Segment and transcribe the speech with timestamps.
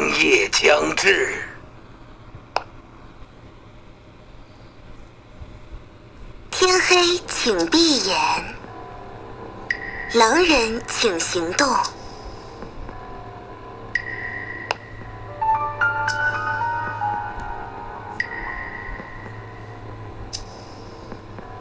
[0.00, 1.28] 更夜将至，
[6.50, 8.16] 天黑请闭眼，
[10.14, 11.68] 狼人请行动。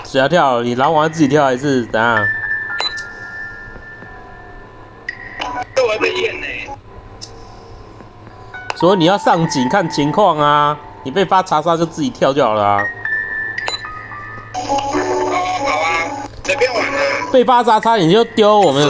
[0.05, 0.63] 谁要跳？
[0.63, 2.38] 你狼王自己跳还是怎样？
[8.79, 12.81] 所以你要上警看情况啊，你被发查杀就自己跳就好了啊。
[14.55, 14.59] 哦，
[15.67, 16.07] 好啊，
[16.45, 17.27] 随便玩啊。
[17.31, 18.89] 被发查杀你就丢我们，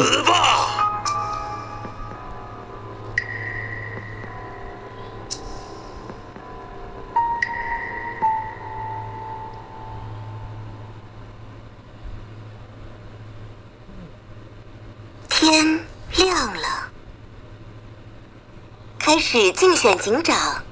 [20.00, 20.64] 警长。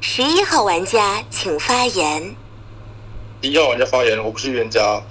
[0.00, 2.36] 十一号玩家请发言。
[3.42, 5.02] 第一号玩家发言，我不是预言家。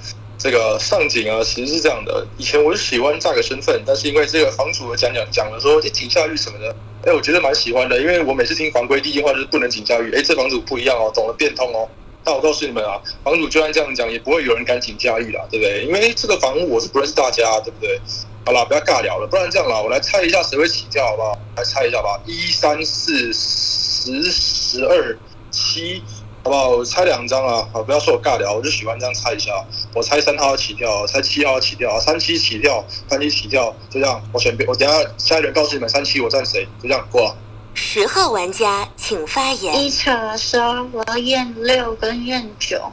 [0.41, 2.25] 这个上警啊，其实是这样的。
[2.35, 6.75] 以前我是喜欢炸个身份，但是因为这个房主讲讲讲了说这警下狱什么的，
[7.05, 8.01] 哎，我觉得蛮喜欢的。
[8.01, 11.87] 因为我每次听房规第一句话就是不能警下狱，哎，这房主不一样哦，懂得变通哦。
[12.23, 15.85] 但我告诉你们啊，房主就算这样讲，也不会有人敢警下狱啦，对不对？
[15.85, 18.01] 因为这个房屋我是不认识大家，对不对？
[18.43, 21.37] 好啦，不要尬聊了，不然这样啦，我来猜一下谁会起跳，好不好？
[21.55, 25.15] 来猜一下吧，一三四十十二
[25.51, 26.01] 七。
[26.43, 26.69] 好不好？
[26.69, 29.51] 我猜两张啊，好，不要说我尬聊，我就喜欢这样猜一下。
[29.93, 34.19] 我猜三号起跳，猜七号起跳，三七起跳，三七起跳，就这样。
[34.33, 37.35] 我选边，我等下下一轮告诉你们三七我站谁，就这样过。
[37.75, 39.83] 十号玩家请发言。
[39.83, 42.91] 一查杀，我要验六跟验九。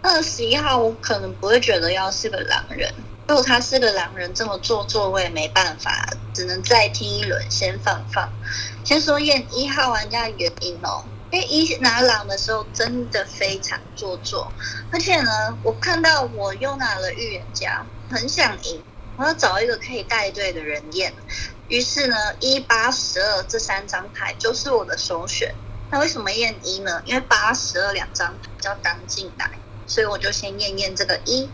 [0.00, 2.90] 二十一号我可能不会觉得要是个狼人，
[3.28, 8.32] 如果他是个狼人这么做作，我也没办法，只能再听一轮先放放。
[8.82, 11.04] 先说验一号玩家的原因哦。
[11.32, 14.52] 因为一拿狼的时候真的非常做作，
[14.90, 18.84] 而且呢，我看到我又拿了预言家，很想赢，
[19.16, 21.14] 我要找一个可以带队的人验。
[21.68, 25.54] 于是呢，一八十二这三张牌就是我的首选。
[25.90, 27.00] 那为什么验一呢？
[27.06, 29.50] 因为八十二两张比较刚进来，
[29.86, 31.48] 所以我就先验验这个一。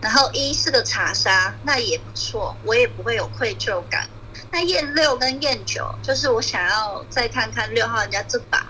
[0.00, 4.08] 然后一是个查杀，那也不错，我也不会有愧疚感。
[4.50, 8.66] 那验六跟验九，就是我想要再看看六号人家这把。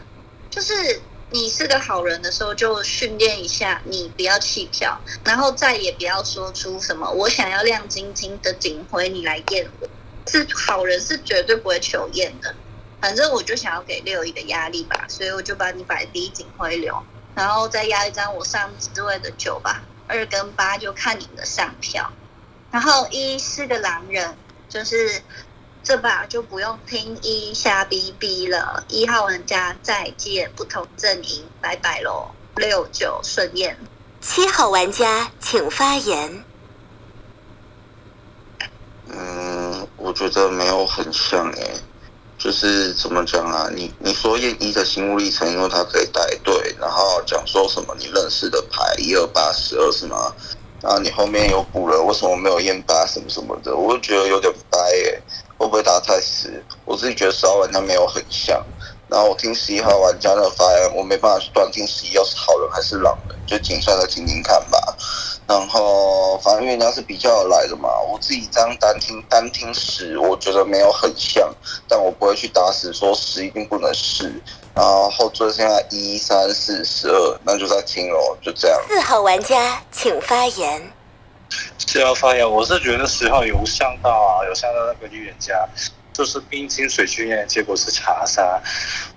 [0.53, 9.89] 就是你是个好人的时候，就训练一下，你不要弃票，然后再也不要说出什么“我想要亮晶晶的警徽，你来验我”。
[10.31, 12.55] 是好人是绝对不会求验的。
[13.01, 17.03] 反正我就想要给六一个压力吧，所以我就把你摆第一警徽流，
[17.35, 19.83] 然后再压一张我上职位的九吧。
[20.07, 22.13] 二跟八就看你的上票。
[22.71, 24.37] 然后一是个狼人，
[24.69, 25.23] 就是。
[25.85, 28.85] 这把就不用听一瞎逼逼了。
[28.89, 32.31] 一号玩家再见，不同阵营，拜拜喽。
[32.55, 33.77] 六九顺验。
[34.21, 36.45] 七号玩家请发言。
[39.09, 41.75] 嗯，我觉得没有很像诶，
[42.39, 43.69] 就是怎么讲啊？
[43.75, 50.33] 你你说验一的心路历程，因为他可以带队，然后讲说什么你认识的牌一二八十二是吗？
[50.83, 53.75] 啊，你后面有补了，为什么没有验八什么什么的？
[53.75, 55.23] 我就觉得有点掰诶。
[55.63, 56.53] 会不会打太死？
[56.85, 58.61] 我自己觉得十号玩家没有很像。
[59.07, 64.97] 然后我听十一号玩家的发言，我没办法去断定十一号是好人还是狼人，就谨慎的听听看吧。
[65.47, 71.49] 然后反正因为人家是比较来的嘛，我自己这样单听单听十，我觉得没有很像，
[71.87, 74.43] 但我不会去打死说十一定不能试。
[74.75, 78.81] 然后后缀现在一三四十二，那就在听喽，就这样。
[78.89, 80.93] 四号玩家请发言。
[81.79, 85.69] 四号发言，我是觉得十号有像到啊，有像到那个预言家，
[86.13, 88.61] 就是冰清水去验，结果是查杀。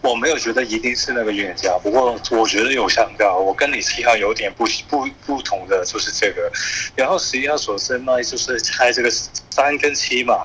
[0.01, 3.37] 我没有觉得一定是那个预言家，不过我觉得有像到。
[3.37, 6.51] 我跟你七号有点不不不同的就是这个，
[6.95, 10.43] 然后十一号所生呢，就是猜这个三跟七嘛，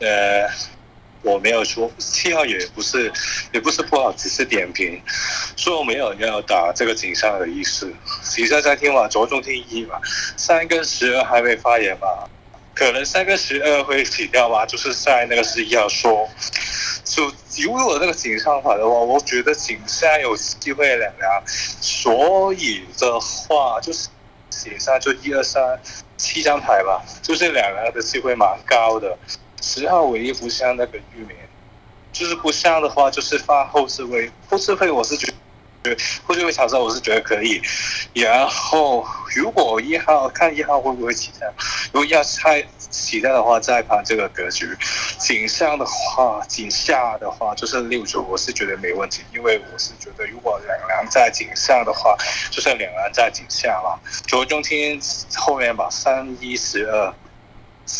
[0.00, 0.48] 呃。
[1.24, 3.10] 我没有说七号也不是，
[3.52, 5.02] 也不是不好，只是点评，
[5.56, 7.90] 说我没有要打这个井上的意思。
[8.36, 9.98] 你在在听嘛，着重听一嘛。
[10.36, 12.06] 三跟十二还没发言嘛？
[12.74, 16.28] 可能三跟十二会起掉吧，就是在那个十一号说，
[17.04, 17.32] 就
[17.62, 24.08] 如果那个井上法的话，我觉得井上有机会两两，所以的话就是
[24.50, 25.80] 井上就一二三
[26.18, 29.16] 七张牌吧，就是两两的机会蛮高的。
[29.64, 31.34] 十号唯一不像那个玉梅，
[32.12, 35.32] 就是不像的话，就是发后置位，后置位我是觉得。
[36.26, 37.60] 后置位查杀我是觉得可以，
[38.14, 39.06] 然后
[39.36, 41.46] 如果一号看一号会不会起跳，
[41.92, 44.66] 如果要拆起跳的话，再看这个格局。
[45.18, 52.16] 井上的话，井下的话就是六九，我是觉得没问题，因为我是觉得如果两梁在井上的话，
[52.50, 54.00] 就算两梁在井下了。
[54.26, 54.98] 左中天
[55.36, 57.14] 后面吧三一十二，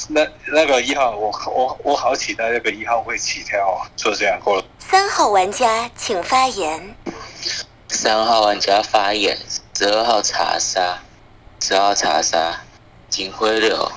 [0.08, 4.64] 那那个一号，我我我好期待那个一号会起跳，就这样过了。
[4.78, 6.96] 三号玩家请发言。
[7.88, 9.38] 三号玩家发言，
[9.74, 10.98] 十二号查杀，
[11.60, 12.60] 十号查杀，
[13.08, 13.92] 警徽流，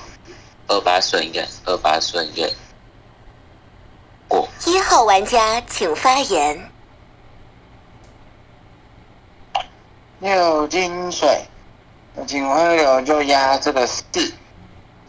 [0.68, 2.50] 二八顺眼，二八顺眼，
[4.28, 4.48] 过。
[4.66, 6.70] 一号玩家请发言。
[10.20, 11.46] 六金水，
[12.26, 14.04] 警徽流就压这个四，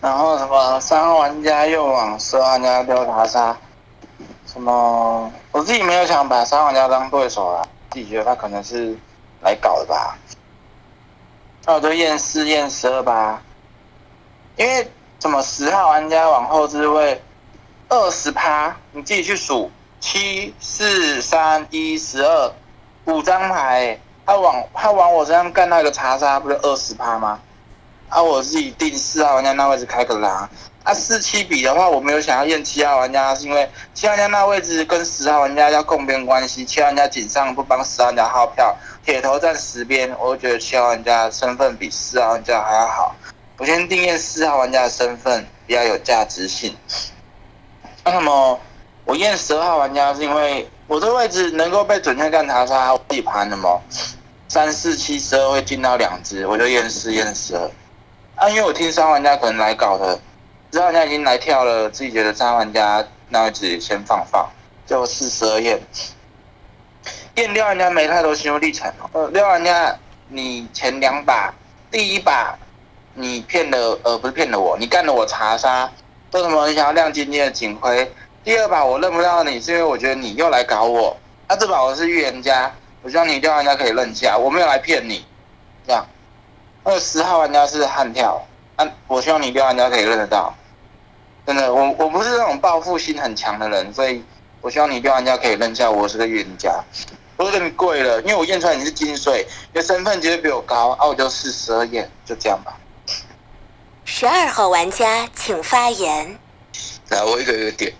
[0.01, 3.57] 然后什么三号玩家又往十二玩家丢查杀，
[4.45, 7.61] 什么我自己没有想把三号玩家当对手啊。
[7.91, 8.95] 自己觉得他可能是
[9.41, 10.15] 来搞的吧，
[11.65, 13.41] 那我就验四验十二吧，
[14.57, 17.19] 因为怎么十号玩家往后置位
[17.89, 22.53] 二十趴，你自己去数七四三一十二
[23.05, 27.39] 五张牌，他往他往我身上干那个查杀，不是二十趴吗？
[28.09, 30.49] 啊，我自己定四号玩家那位置开个狼。
[30.83, 38.75] 啊，四七比的话，我没有想要验七号玩家，是因为七号玩家那位置跟十号玩家要共边关系，七号玩家井上不帮十号玩家号票，
[39.05, 43.15] 铁头站十边，我觉得七号玩家身份比四号玩家还要好。
[43.57, 46.75] 我先定验四号玩家的身份比较有价值性。
[48.05, 48.57] 那么
[49.03, 53.79] 我验十二号玩家是因为我这位置能够被准确干查杀地盘的吗？
[54.47, 57.69] 三四七十二会进到两只，我就验四验十二。
[58.39, 60.17] 啊，因为我听三玩家可能来搞的。
[60.71, 64.49] 知道人家已经来跳了，自己觉得三玩家那位置先放放，
[64.85, 65.77] 就四十二验。
[67.35, 69.93] 验六玩家没太多心路历程呃，六玩家
[70.29, 71.53] 你前两把，
[71.91, 72.57] 第一把
[73.13, 75.91] 你骗了呃不是骗了我，你干了我查杀，
[76.31, 78.09] 为什么你想要亮晶晶的警徽？
[78.45, 81.17] 第二把我认不到你，是因为我觉得你又来搞我。
[81.49, 82.71] 那这把我是预言家，
[83.01, 85.25] 我希望你六玩家可以认下，我没有来骗你，
[85.85, 86.05] 这样。
[86.89, 88.43] 二十号玩家是悍跳，
[88.75, 90.51] 啊，我希望你六玩家可以认得到。
[91.45, 94.23] 真的，我我不是那种报复心很强的人，所以
[94.59, 96.83] 我希望你六玩家可以认下我是个预言家。
[97.37, 102.75] 我有点贵了，因为我验出来你是金水，你的身份绝对比我高，啊，我就四十二验，就这样吧。
[104.03, 106.39] 十二号玩家请发言。
[107.09, 107.93] 来，我一个一个点，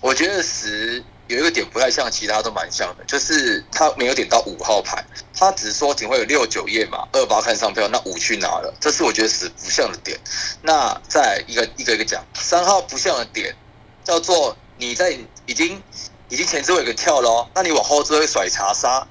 [0.00, 1.04] 我觉得十。
[1.26, 5.02] 有一个点不太像，其他都蛮像的，就是他没有点到五号牌，
[5.34, 10.18] 他只说警徽有六九页嘛，二八看上票，那五去哪了，这是我觉得是不像的点。
[10.60, 13.56] 那再一个一个一个讲，三号不像的点
[14.04, 15.16] 叫做你在
[15.46, 15.82] 已经
[16.28, 19.06] 已经前置位给跳了，那你往后置位甩查杀，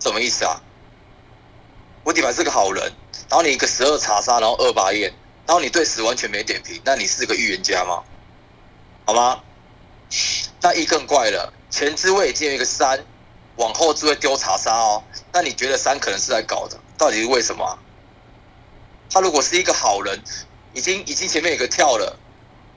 [0.00, 0.62] 什么意思啊？
[2.04, 2.82] 我底牌是个好人，
[3.28, 5.12] 然后你一个十二查杀，然后二八验，
[5.46, 8.02] 然后你对十完全没点评，那你是个预言家吗？
[9.04, 9.42] 好吗？
[10.60, 13.04] 那一更怪了，前置位已经有一个三，
[13.56, 15.02] 往后置位丢查杀哦。
[15.32, 16.78] 那你觉得三可能是来搞的？
[16.98, 17.78] 到底是为什么？
[19.10, 20.22] 他如果是一个好人，
[20.74, 22.18] 已经已经前面有个跳了，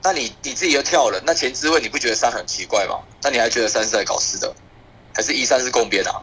[0.02, 3.00] 那你你自己又跳了，那前置位你不觉得三很奇怪吗？
[3.22, 4.54] 那你还觉得三是来搞事的，
[5.14, 6.22] 还是一三是共边啊？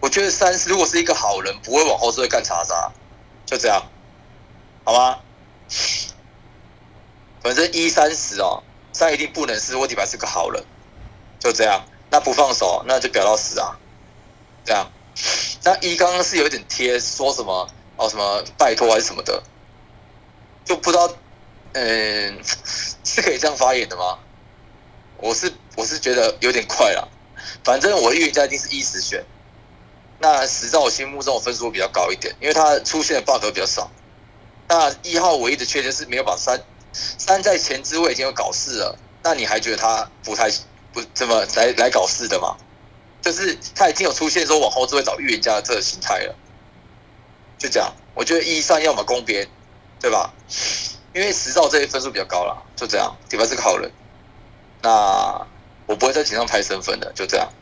[0.00, 2.92] 我觉得三是如果是一个好人，不会往后置位干查杀，
[3.46, 3.86] 就这样，
[4.84, 5.18] 好吗？
[7.42, 8.62] 反正一三十哦。
[9.00, 10.62] 三一定不能是我底牌是个好人，
[11.38, 11.86] 就这样。
[12.10, 13.78] 那不放手，那就表到死啊！
[14.62, 14.92] 这样。
[15.64, 17.66] 那一刚刚是有一点贴，说什么
[17.96, 19.42] 哦什么拜托还是什么的，
[20.66, 21.16] 就不知道，
[21.72, 22.44] 嗯，
[23.02, 24.18] 是可以这样发言的吗？
[25.16, 27.08] 我是我是觉得有点快了。
[27.64, 29.24] 反正我预言家一定是一十选。
[30.18, 33.90] 那十在我心目中分数比较高一点，因为他出现的 bug 比较少。
[34.68, 36.62] 那一号唯一的缺点是没有把三。
[36.92, 40.50] 三在前置位已经有搞事了，那你还觉得他不太
[40.92, 42.56] 不怎么来来搞事的吗？
[43.22, 46.34] 就是他已经有出现说往后置位找预言家的这个心态了，
[47.58, 47.92] 就这样。
[48.14, 49.48] 我觉得一三要么攻边，
[50.00, 50.32] 对吧？
[51.14, 53.16] 因为十兆这些分数比较高了，就这样。
[53.28, 53.92] 底牌是个好人，
[54.82, 55.46] 那
[55.86, 57.52] 我不会在井上拍身份的，就这样。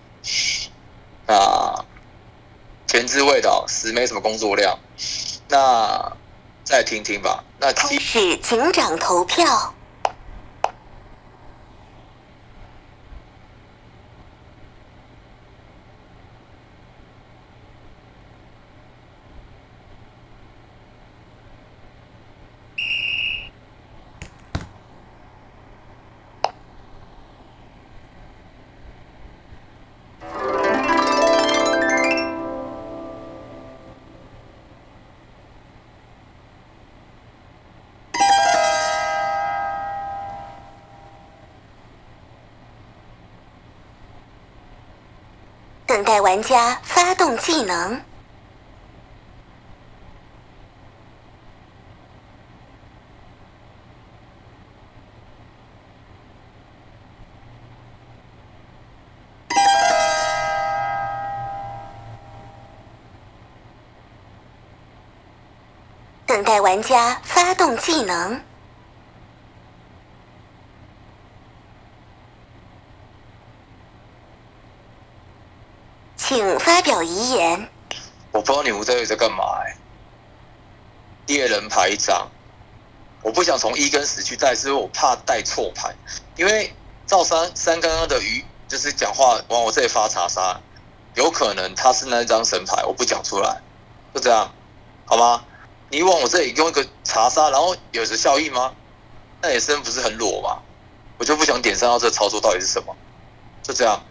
[1.27, 1.85] 那
[2.87, 4.79] 前置位的十没什么工作量，
[5.49, 6.17] 那。
[6.69, 7.43] 再听听吧。
[7.59, 9.75] 那开始警长投票。
[46.39, 48.01] 玩家发动技能。
[66.25, 68.58] 等待玩家发动技能。
[76.89, 77.69] 请发表遗言。
[78.33, 79.77] 我不知道你们在在干嘛哎、
[81.27, 82.31] 猎人牌一张，
[83.23, 85.95] 我不想从一跟十去带，是因为我怕带错牌。
[86.37, 86.75] 因为
[87.07, 90.59] 赵三三刚刚的鱼就是讲话往我这里发查杀，
[91.15, 93.61] 有可能他是那张神牌，我不讲出来，
[94.15, 94.51] 就这样，
[95.05, 95.45] 好吗？
[95.91, 98.73] 你往我这里用一个查杀，然后有着效益吗？
[99.43, 100.63] 那野生不是很裸吗？
[101.19, 102.97] 我就不想点三号这操作到底是什么，
[103.63, 104.03] 就这样。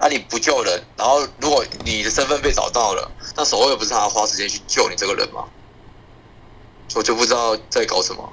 [0.00, 5.44] 那、你不救人，然后如果你的身份被找到了，那守卫不是还要花时间去救你这个人吗？
[6.94, 8.32] 我就不知道在搞什么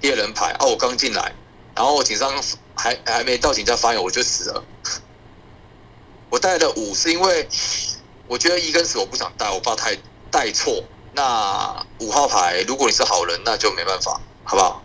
[0.00, 0.64] 猎人牌啊！
[0.64, 1.34] 我刚进来，
[1.74, 2.32] 然后我警上
[2.74, 4.64] 还还没到警察发言我就死了。
[6.30, 7.48] 我带的五是因为
[8.26, 9.98] 我觉得一跟十我不想带，我怕太
[10.30, 10.82] 带错。
[11.12, 14.82] 那五号牌如果你是好人，那就没办法，好不好？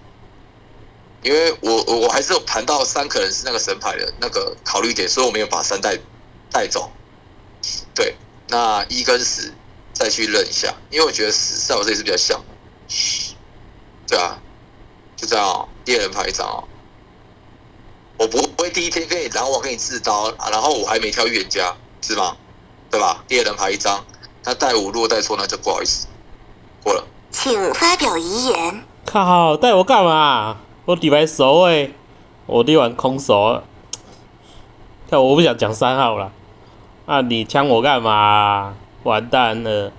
[1.21, 5.97] 因为我我我还是有盘到三可能是那个神牌的那个考虑点，所以我没有把三带
[6.55, 6.89] 带走。
[7.93, 8.15] 对，
[8.47, 9.53] 那一跟十
[9.91, 12.45] 再去认一下，因为我觉得十在我这里是比较像的。
[14.07, 14.39] 对啊，
[15.17, 16.63] 就这样、哦，猎人牌一张哦。
[18.17, 22.37] 我不会第一天跟你然后我给你刺刀，啊然后我还没挑预言家，是吗？
[22.89, 23.25] 对吧？
[23.27, 24.05] 猎人牌一张，
[24.45, 26.07] 那带五如果带错那就不好意思，
[26.81, 27.05] 过了。
[27.31, 28.85] 请发表遗言。
[29.05, 30.61] 靠，带我干嘛？
[30.85, 31.93] 我底牌熟诶、
[32.45, 33.63] 我力玩空手。
[35.09, 36.31] 看我不想讲三号了，
[37.05, 38.75] 啊，你抢我干嘛？
[39.03, 39.91] 完蛋了。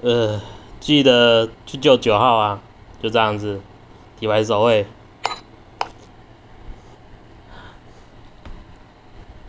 [0.00, 0.40] 呃，
[0.80, 2.60] 记得去救九号啊，
[3.00, 3.60] 就这样子，
[4.18, 4.86] 底牌守卫。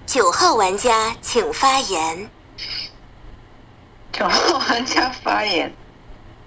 [0.05, 2.29] 九号玩家请发言。
[4.11, 5.73] 九号玩家发言。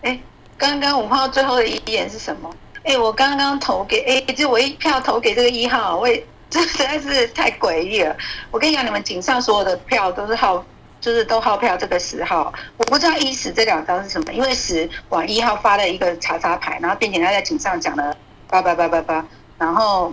[0.02, 0.20] 哎，
[0.56, 2.54] 刚刚五号最后的遗言是什么？
[2.84, 8.14] 哎，我刚刚投给，哎，就我一票投给这个一号，我也这实在是太诡异了。
[8.50, 10.62] 我跟你讲，你们井上所有的票都是号，
[11.00, 18.14] 就是都号票这个十号，我不知道一十这两张是什么，因为十往一号发了一个查查牌，然后并且他在井上讲了
[18.48, 20.12] 八八八八八，然后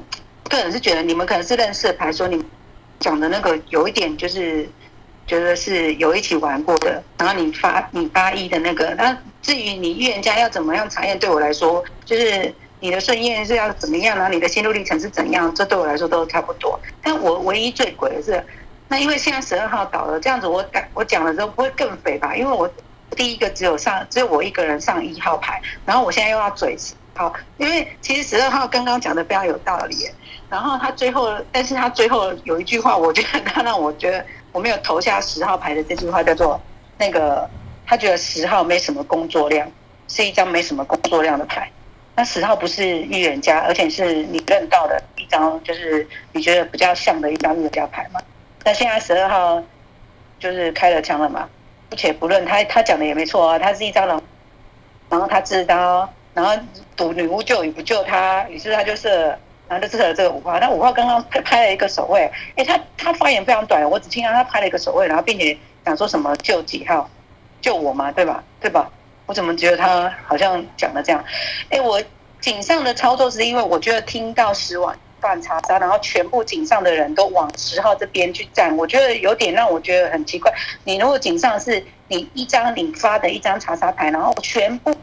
[0.49, 2.41] 个人是觉得你们可能是认识的牌，说你
[3.01, 4.67] 讲的那个有一点就是
[5.27, 16.79] 觉得是有一起玩过的，然后你发你发一的那个，那至于你预言家要怎么样查验，对我来说就是你的顺验是要怎么样，呢你的心路历程是怎样，这对我来说都差不多。
[17.03, 18.43] 但我唯一最鬼的是，
[18.87, 22.35] 那因为现在十二号倒了，这样子我讲我讲了之后不会更肥吧？
[22.35, 22.69] 因为我
[23.15, 30.07] 第一个只有上只有我一个人上一号牌，然后我现在又要嘴十号，因为其实十二号刚刚讲的非常有道理。
[30.49, 36.59] 然后他最后，但是他最后有一句话，我觉得他让我觉得我没有投下十号牌的这句话叫做
[36.97, 37.47] 那个，
[37.85, 39.69] 他觉得十号没什么工作量，
[40.07, 41.69] 是一张没什么工作量的牌。
[42.19, 48.19] 那十号不是预言家，而且是你认到的一张，就是你觉得比较像的一张预言家牌嘛。
[48.65, 49.63] 那现在十二号
[50.37, 51.47] 就是开了枪了嘛，
[51.89, 54.21] 姑且不论他他讲的也没错啊，他是一张狼，
[55.09, 56.51] 然后他自刀，然后
[56.97, 59.39] 赌女巫救与不救他，于是他就射。
[59.69, 67.07] 然后就射了这个五号，那五号刚刚拍拍了一个守卫，哎，他他发言非常短，我只听到他拍了一个守卫，然后并且想说什么救几号，
[67.61, 68.43] 救我嘛，对吧？
[68.59, 68.91] 对吧？
[69.29, 71.23] 我怎么觉得他好像讲的这样？
[71.69, 72.01] 哎，我
[72.41, 80.51] 井上的操作是因为我觉得听到十碗饭查杀，然后全部井上的人都往十号这边去站，我觉得有点让我觉得很奇怪。
[80.83, 84.95] 你如果井上是你一张你发的一张查杀牌，然后全部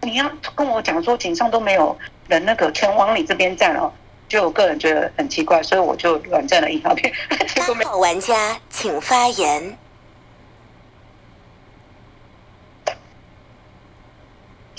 [0.00, 1.94] 你要跟我讲说井上都没有。
[2.28, 3.92] 人那个全往你这边站哦，
[4.28, 7.12] 就我个人觉得很奇怪，所以我就软站了一号片，
[7.56, 9.76] 八号玩家请发言。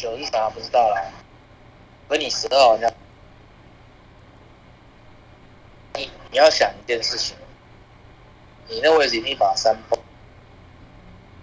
[0.02, 1.00] 九是啥不知道啦，
[2.10, 2.92] 和你十二好像。
[5.94, 7.38] 你你要想一件事情，
[8.68, 10.00] 你那位置一定把三崩，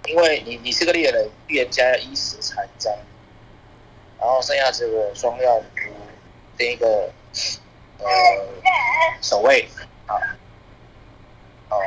[0.07, 2.93] 因为你你是个猎人，预言家一十残张。
[4.19, 5.95] 然后剩下这个双料女巫
[6.57, 7.13] 跟一个
[7.99, 8.07] 呃
[9.23, 9.69] 守卫，
[10.07, 10.21] 好，
[11.69, 11.81] 好，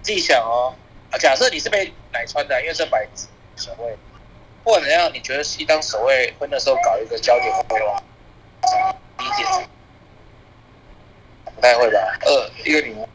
[0.00, 0.72] 自己想哦。
[1.10, 3.26] 啊，假设你是被奶穿的，因为这白纸
[3.56, 3.96] 守卫，
[4.64, 8.02] 不管怎样，你觉得是一当守卫会那时候搞一个焦点会吗？
[9.18, 9.68] 第一点，
[11.54, 12.18] 不太会吧？
[12.22, 13.06] 二一个女巫，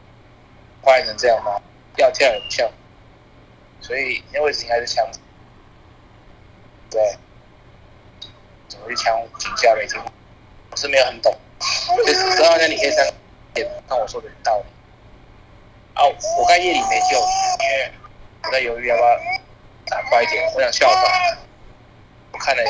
[0.82, 1.60] 发言成这样吗？
[1.96, 2.70] 要跳也不像，
[3.80, 5.04] 所以那位置应该是枪，
[6.88, 7.16] 对，
[8.68, 10.00] 怎么去枪警下没听？
[10.70, 11.36] 我是没有很懂，
[11.96, 13.12] 就是十二那你可以三
[13.52, 14.64] 点看我说的道理。
[15.96, 17.92] 哦，我刚夜里没救，因为
[18.44, 19.08] 我在犹豫要不要
[19.90, 21.36] 打快一点，我想效法，
[22.32, 22.62] 我看了，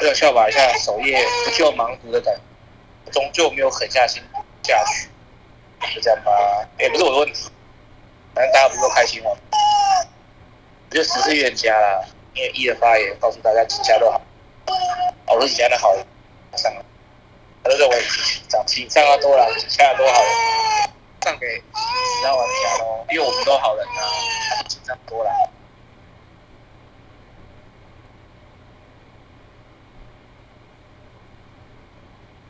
[0.00, 2.34] 我想效法一下首页不救盲读的感
[3.04, 4.22] 觉，终究没有狠下心
[4.62, 5.10] 下去，
[5.94, 7.50] 就这样吧，也不是我的问题。
[8.34, 9.30] 反正大家不都开心吗？
[10.88, 14.18] 我觉得十是预言家啦，因为一的发言告诉大家几家都好，
[15.26, 16.06] 我说几家的好人，
[16.56, 16.72] 上，
[17.62, 18.02] 他都认为
[18.48, 20.22] 涨请上要多了，几家都好。
[20.22, 20.30] 人，
[21.20, 25.47] 上给其他玩家喽，因为我们都好人呐啊，请上多了，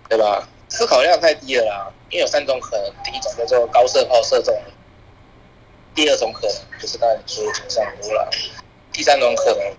[0.09, 0.49] 对吧？
[0.71, 4.71] 思考量太低了啦，因为有三种可能，第一种叫做高射炮射中了。
[5.95, 8.31] 第二种可能就是刚才你说的井上多了，
[8.93, 9.77] 第三种可能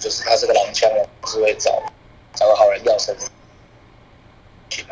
[0.00, 1.82] 就是他是个狼枪了，是会找
[2.34, 3.14] 找个好人要生。
[4.68, 4.82] 就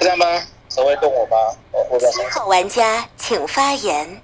[0.00, 1.36] 这样吧，谁会动我吧？
[1.70, 4.20] 我我七号玩家请发言。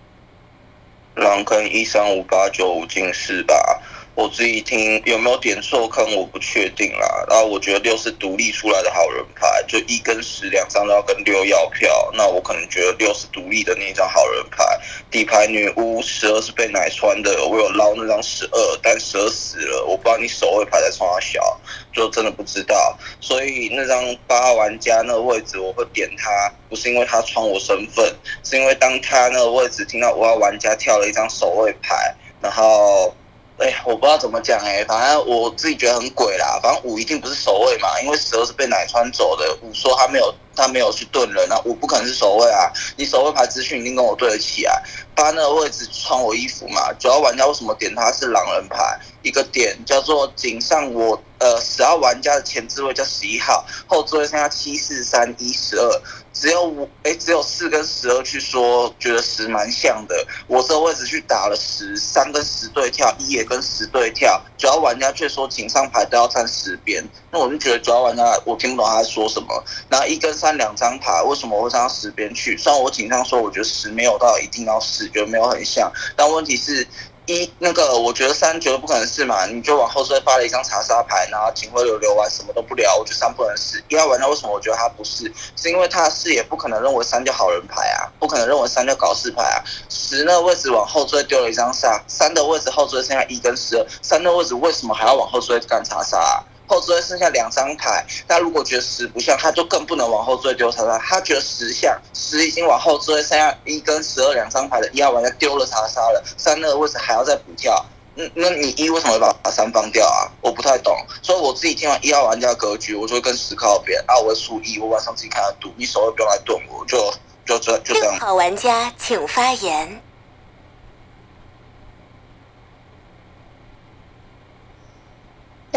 [1.14, 3.80] 狼坑一三五八九五进四吧。
[4.16, 7.24] 我自己听有没有点错坑，我不确定啦。
[7.28, 12.10] 然后我觉得六是独立出来的好人牌，就一跟十两张都要跟六要票。
[12.14, 14.64] 那我可能觉得六是独立的那张好人牌。
[15.10, 21.60] 底牌女巫十二是被奶穿的，我有捞那张十二，但十二死了，我不知道你手位牌在冲他小，
[21.92, 22.98] 就真的不知道。
[23.20, 28.02] 所以那张八号玩家那个位置我会点他，不是因为他穿我身份，
[28.42, 33.14] 是因为当他那个位置听到五号玩家跳了一张守卫牌，然后。
[33.58, 36.60] 哎，我不知道怎么讲哎，反正我自己觉得很鬼啦。
[36.62, 39.56] 反正五一定不是守卫嘛，因为蛇是被奶穿走的。
[39.62, 42.72] 五说他没有，他没有去盾人啊，我不可能是守卫啊。
[42.96, 44.82] 你守卫牌资讯一定跟我对得起来。
[45.14, 48.98] 八那个位置穿我衣服嘛，主要玩家为什么点他是狼人牌？
[49.22, 56.02] 一个点叫做井上我呃十二玩家的前置位叫十一号，后置位剩下七四三一十二。
[56.34, 60.14] 只有五哎，只有四跟十二去说，觉得十蛮像的。
[60.46, 64.38] 我这个位置去打了十三跟十对跳，一也跟十对跳。
[64.58, 69.64] 主要玩家却说井上牌都要站十边，那我就觉得主要玩家我听不懂他在说什么。
[69.88, 72.56] 然后一跟三两张牌，为什么会上十边去？
[72.56, 76.86] 虽然我井上说，我觉得十没有到一定要十，觉得没有很像，但问题是。
[77.28, 83.82] 一那个，我觉得三绝对不可能是嘛，你就往后追发了一张查杀牌，然后警徽流流完什么都不聊，我觉得三不能是。
[83.88, 85.24] 一号玩家为什么我觉得他不是？
[85.56, 89.58] 是因为他的视野不可能认为三就好人牌啊，不可能认为三就搞事牌啊。
[89.88, 96.16] 十那位置往后追丢了一张杀，三的位置后追剩下一跟十二，三的位置为什么还要往后追干查杀？
[96.16, 100.98] 啊后追剩下两张牌，他如果觉得十不像，他就更不能往后追丢查杀。
[100.98, 107.84] 他觉得十像，十已经往后追，剩下一跟十二两张牌的一号玩家丢了查杀了，三那个位置还要再补跳。
[108.16, 110.24] 嗯，那你一为什么会把三放掉啊？
[110.40, 110.96] 我不太懂。
[111.22, 117.12] 所以我自己听完一号玩家格局，我就会跟十靠边啊，我会输一，我晚上自己看他赌，你手会不用来炖我，就
[117.44, 118.18] 就这就这样。
[118.18, 120.00] 好玩家请发言。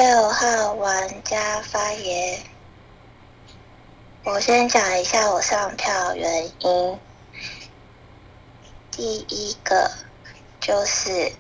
[0.02, 2.40] 六号玩家发言。
[4.24, 7.00] 我先讲一下我上票原因。
[8.92, 9.92] 第一个
[10.62, 11.34] 就是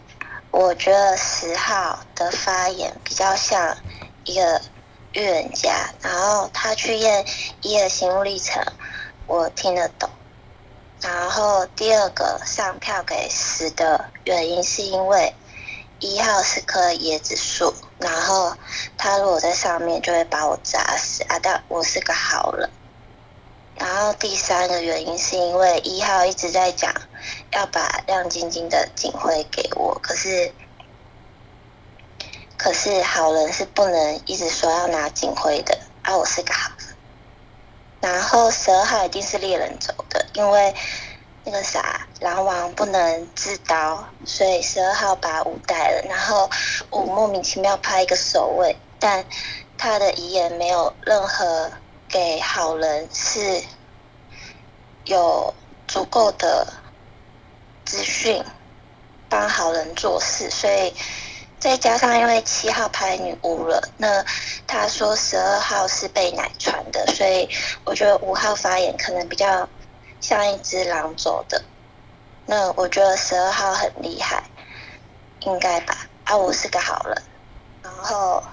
[0.51, 3.77] 我觉得十号的发言比较像
[4.25, 4.61] 一个
[5.13, 7.25] 预言家，然后他去验
[7.61, 8.61] 一的心路历程，
[9.25, 10.09] 我听得懂。
[10.99, 15.33] 然后第二个上票给十的原因是因为
[15.99, 17.73] 一号是棵椰子树。
[17.99, 18.55] 然后
[18.97, 21.37] 他如果在上面，就会把我砸死啊！
[21.41, 22.69] 但我是个好人。
[23.75, 26.93] 然后第三个原因是因为一号一直在讲
[27.51, 30.53] 要把亮晶晶的警徽给我，可是
[32.57, 36.15] 可是好人是不能一直说要拿警徽的啊！
[36.15, 36.87] 我是个好人。
[37.99, 40.73] 然后十二号一定是猎人走的，因为。
[41.45, 46.03] 那个啥，狼王不能自刀，所以十二号把五带了。
[46.07, 46.49] 然后
[46.91, 49.25] 五莫名其妙拍一个守卫，但
[49.77, 51.71] 他的遗言没有任何
[52.09, 53.63] 给好人是
[55.05, 55.53] 有
[55.87, 56.67] 足够的
[57.85, 58.43] 资讯
[59.29, 60.93] 帮好人做事，所以
[61.57, 64.23] 再加上因为七号拍女巫了，那
[64.67, 67.49] 他说十二号是被奶传的，所以
[67.85, 69.67] 我觉得五号发言可能比较。
[70.21, 71.63] 像一只狼走的，
[72.45, 74.43] 那我觉得十二号很厉害，
[75.41, 75.95] 应该吧？
[76.25, 77.23] 啊，我是个好人，
[77.81, 78.43] 然后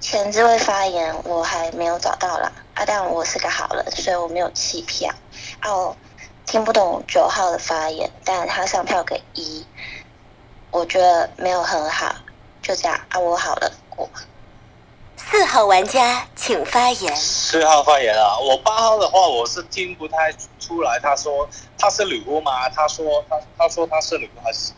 [0.00, 5.14] 前置位发言我还没有找到啦，啊，但我是个好人，所以我没有弃票。
[5.62, 5.96] 哦，
[6.44, 9.66] 听不懂九号的发言，但他上票给一，
[10.70, 12.16] 我觉得没有很好，
[12.60, 14.08] 就这样啊，我好了过。
[15.36, 17.16] 四号玩家请发言。
[17.16, 22.68] 四号发言啊，我八号的话我是听不太出来，他说他是女巫吗？
[22.68, 24.70] 他说他他说他是女巫还是？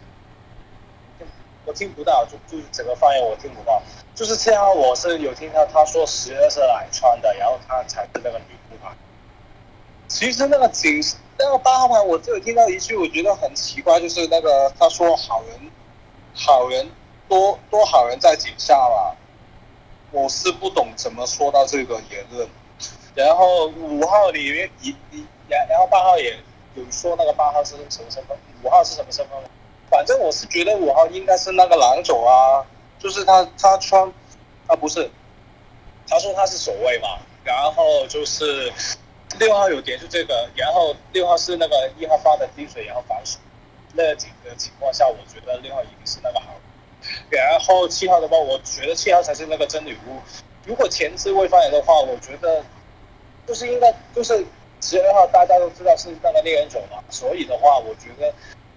[1.66, 3.82] 我听不到，就就是整个发言我听不到。
[4.14, 8.90] 就是这样，我是有听到他说十二是来穿的，然后他才是那个女巫牌。
[10.08, 11.04] 其实那个警
[11.38, 15.70] 那个八号牌，我就有听到一句，我觉得很奇怪，就是那个他说好人
[16.34, 16.90] 好人
[17.28, 19.14] 多多好人在井下了，
[20.16, 22.48] 我是不懂怎么说到这个言论。
[23.14, 26.34] 然后五号里面一一然然后八号也
[26.74, 29.36] 有说那个八号是什么身份，五号是什么身份？
[29.90, 32.64] 反正我是觉得五号应该是那个狼种啊，
[32.98, 34.10] 就是他他穿
[34.66, 35.10] 啊不是，
[36.08, 38.72] 他说他是守卫嘛，然后就是
[39.38, 43.38] 六号有点是这个，然后六号是那个一号发的滴水，然后反水
[43.92, 46.54] 那几个情况下，我觉得六号一定是那个好。
[47.30, 50.20] 然后七号的话，我觉得七号才是那个真女巫。
[50.64, 52.62] 如果前置未发言的话，我觉得
[53.46, 54.44] 就是应该就是
[54.80, 58.32] 十二号大家都知道是那个猎人种嘛，所以的话，我觉得。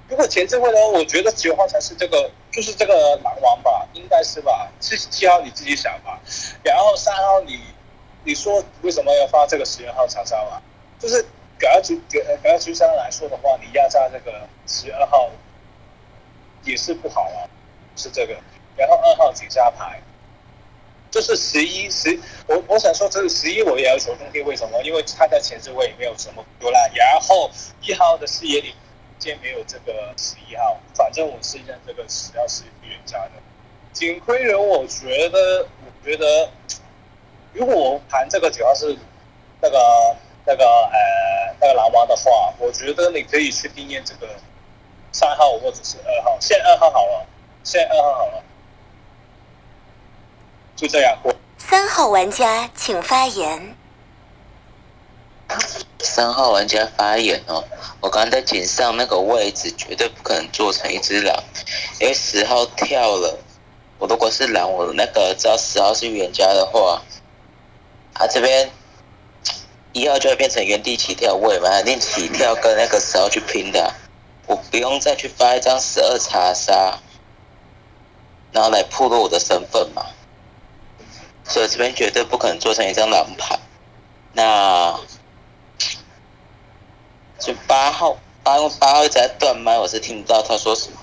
[0.08, 4.68] 如果前置位呢，我觉得九号才是这个，就是这个狼王吧，应该是吧？
[4.80, 6.20] 七七号你自己想吧。
[6.64, 7.60] 然后三号你，
[8.24, 10.60] 你说为什么要发这个十二号长沙嘛？
[10.98, 11.24] 就是
[11.60, 15.30] 给二局给给二局三来说的话，你压榨这个十二号
[16.64, 17.46] 也是不好啊，
[18.00, 18.34] 是这个。
[18.78, 20.02] 然后二号井下牌，
[21.12, 24.82] 就是十一十，我我想说这个十一我也要求中天，为什么？
[24.84, 26.90] 因为他在前置位没有什么丢烂。
[26.96, 28.74] 然后一号的视野里。
[29.22, 33.32] 今天没有这个十一号，反正我是认这个十号是预言家的。
[33.92, 36.50] 警徽人，我觉得，我觉得，
[37.52, 38.98] 如果我盘这个九号是
[39.62, 44.36] 那个那个呃那个狼王的话，我觉得你可以去定验这个
[45.12, 46.38] 三号或者是二号。
[46.40, 47.28] 现在二号好了，
[47.71, 48.43] 现在二号好了，
[50.75, 51.32] 就这样过。
[51.60, 53.75] 三号玩家请发言。
[55.99, 57.63] 三号玩家发言哦，
[58.01, 61.43] 我刚刚在井上那个位置绝对不可能做成一只狼，
[61.99, 63.38] 因为十号跳了。
[63.99, 67.03] 我如果是狼，我那个知道十号是预言家的话，
[68.15, 68.71] 他这边
[69.93, 73.93] 一号就会变成原地起跳，我也肯定起跳跟那个十号去拼的，
[74.47, 76.97] 我不用再去发一张十二查杀，
[78.52, 80.06] 然后来暴露我的身份嘛。
[81.44, 83.60] 所以这边绝对不可能做成一张狼牌。
[84.34, 85.00] 那。
[87.40, 90.98] 就八号，八号八号在断麦，我是听不到他说什么。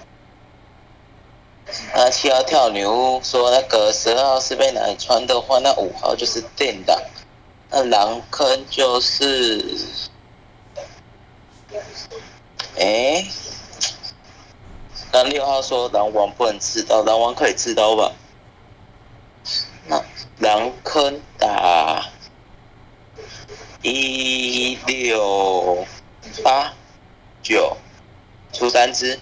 [1.95, 7.01] 那七号跳女巫说那个十二号是被哪里穿的话，那五号就是电档，
[7.71, 9.79] 那狼坑就是，
[12.79, 13.27] 哎，
[15.16, 18.12] 那六号说狼王不能刺刀，狼王可以刺刀吧？
[19.87, 20.05] 那
[20.40, 22.05] 狼坑打
[23.81, 25.87] 一六。
[26.44, 26.70] 八
[27.42, 27.74] 九
[28.52, 29.18] 出三只，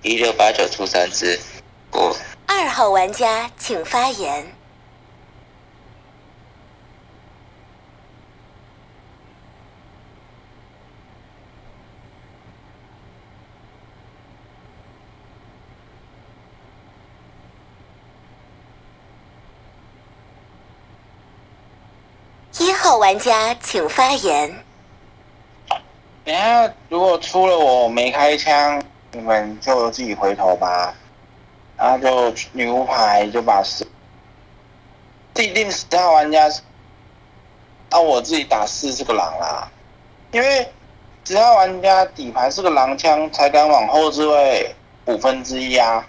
[0.00, 1.38] 一六八九出三只，
[1.90, 2.16] 过。
[2.46, 4.50] 二号玩家请发言。
[22.58, 24.64] 一号玩家请发言。
[26.24, 30.94] 等下，如果出了我没开枪，你们就自己回头吧。
[31.76, 33.84] 然后就女巫牌就把十，
[35.34, 36.48] 必定十号玩家，
[37.90, 39.68] 那我自己打四是个狼啦。
[40.30, 40.72] 因为
[41.24, 44.72] 十号玩家底牌是个狼枪，才敢往后置位
[45.06, 46.06] 五分之一啊。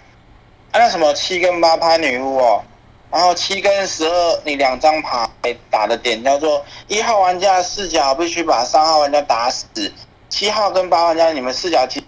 [0.72, 2.62] 那什么七跟八拍女巫哦，
[3.10, 5.28] 然后七跟十二你两张牌
[5.70, 9.66] 打的点叫做一号玩家视角必须把三号玩家打死。
[10.28, 12.04] 七号跟八号玩家，你们视角七，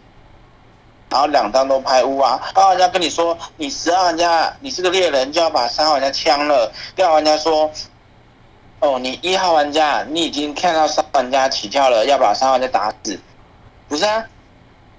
[1.08, 2.38] 然后两张都拍乌啊。
[2.54, 6.70] 八号玩家跟你说，你十二玩家，你是个猎人，就要把三号玩家枪了。
[6.96, 7.70] 六号玩家说，
[8.80, 13.18] 哦，你一号玩家，你已经看到三号玩家起跳了，要把三号玩家打死。
[13.88, 14.22] 不是啊，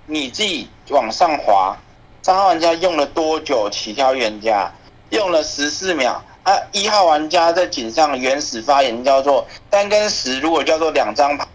[0.07, 1.77] 你自己往上滑，
[2.23, 4.15] 三号玩家用了多久起跳？
[4.15, 4.73] 预言家
[5.11, 6.21] 用了十四秒。
[6.43, 11.45] 啊，一号玩家在井上原始发言叫做三跟十，如果叫做两张牌。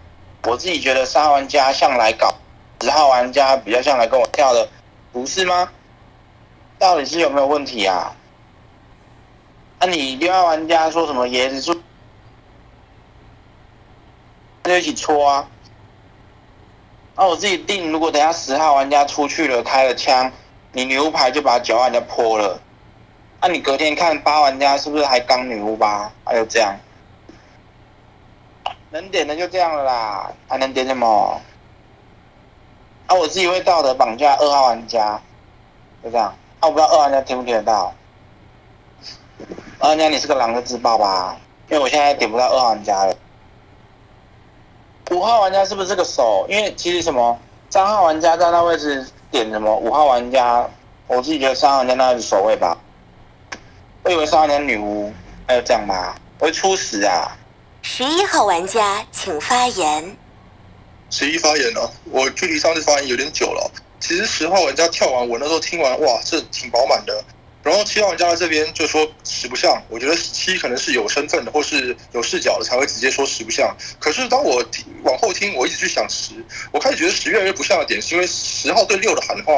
[0.45, 2.33] 我自己觉得三号玩家向来搞，
[2.81, 4.69] 十号玩家比较像来跟我跳的，
[5.13, 5.69] 不是吗？
[6.79, 8.15] 到底是有没有问题啊？
[9.81, 11.75] 那你六号玩家说什么椰子树，
[14.63, 15.49] 就一起戳啊？
[17.17, 20.31] 那我自己定，如果等下十号玩家出去了，开了枪，
[20.71, 22.61] 你牛排就把九号玩家泼了。
[23.47, 26.11] 那、你隔天看八玩家是不是还刚女巫吧？
[26.25, 26.75] 还有这样，
[28.91, 31.41] 能点的就这样了啦，还能点什么？
[33.07, 35.21] 啊，我自己会道德绑架二号玩家，
[36.03, 36.35] 就这样。
[36.59, 37.95] 啊，我不知道二号玩家听不听得到。
[39.79, 41.37] 二号玩家你是个狼的自爆吧，
[41.71, 43.15] 因为我现在点不到二号玩家了。
[45.13, 46.45] 五号玩家是不是这个手？
[46.49, 47.39] 因为其实什么
[47.71, 50.69] 三号玩家在那位置点什么，五号玩家，
[51.07, 52.77] 我自己觉得三号玩家那是守卫吧。
[54.07, 55.13] 我以为三号玩家女巫，
[55.49, 56.15] 还有这样吗？
[56.39, 57.37] 我会出十啊。
[57.83, 60.17] 十一号玩家请发言。
[61.11, 63.69] 十一发言哦，我距离上次发言有点久了。
[63.99, 67.25] 其实十号玩家跳完，我那时候听完，哇，这挺饱满的。
[67.65, 73.77] 然后七号玩家在这边就说十不像，我觉得七可能是有身份的或是有视角的才会直接说十不像。
[73.99, 76.33] 可是当我听往后听，我一直去想十，
[76.71, 79.53] 我开始觉得十越来越不像的点，是因为十号对六的喊话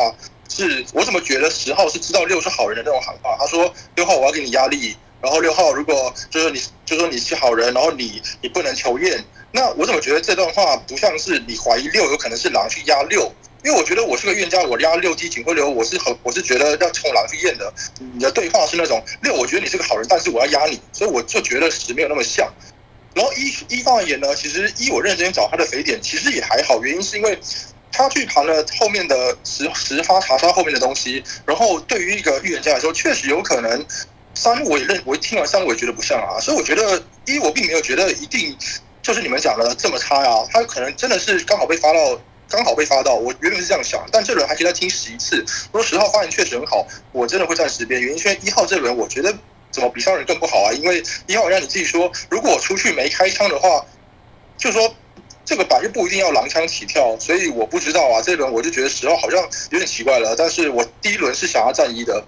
[0.48, 3.36] 是，我怎么觉得十号是知道六是好人的那种喊话？
[3.38, 13.30] 他说六号我要给你压力，然后六号如果就是你就说你是好人，然后你你不能求验，那我怎么觉得这段话不像是你怀疑六有可能是狼去压六？
[13.64, 17.72] 因为我觉得我是个冤家，我压六七警徽流，我是很我是觉得要冲狼去验的。
[17.98, 22.48] 你的对话是那种六，我觉得你是个好人，但是我要压你，所以我就觉得十没有那么像。
[23.14, 27.36] 然后一一方而言呢，其实一我认真找他的肥点，其实也还好，原因是因为
[27.92, 33.86] 他去盘了后面的十十发查杀后面的东西，然后对于一个预言家来说，确实有可能
[34.34, 38.56] 三我也认我听完三我也觉得不像啊，所以我觉得一我并没有觉得一定
[39.02, 42.20] 就是你们讲的这么差呀、他可能真的是刚好被发到。
[42.50, 45.36] 刚好被发到，我原本是这样想，但这轮还可以再听十一次。
[45.70, 48.00] 如果十号发言确实很好，我真的会站十边。
[48.00, 49.30] 原因是因为一号这轮我觉得
[49.70, 50.72] 怎么比上人更不好啊？
[50.72, 53.84] 因为一号让你自己说，如果我出去没开枪的话，
[54.56, 54.96] 就说
[55.48, 58.20] 这个板就不一定要狼枪起跳，所以我不知道啊。
[58.20, 62.22] 这一轮我就觉得十号好像有点奇怪了，但是我第一轮是想要站一的。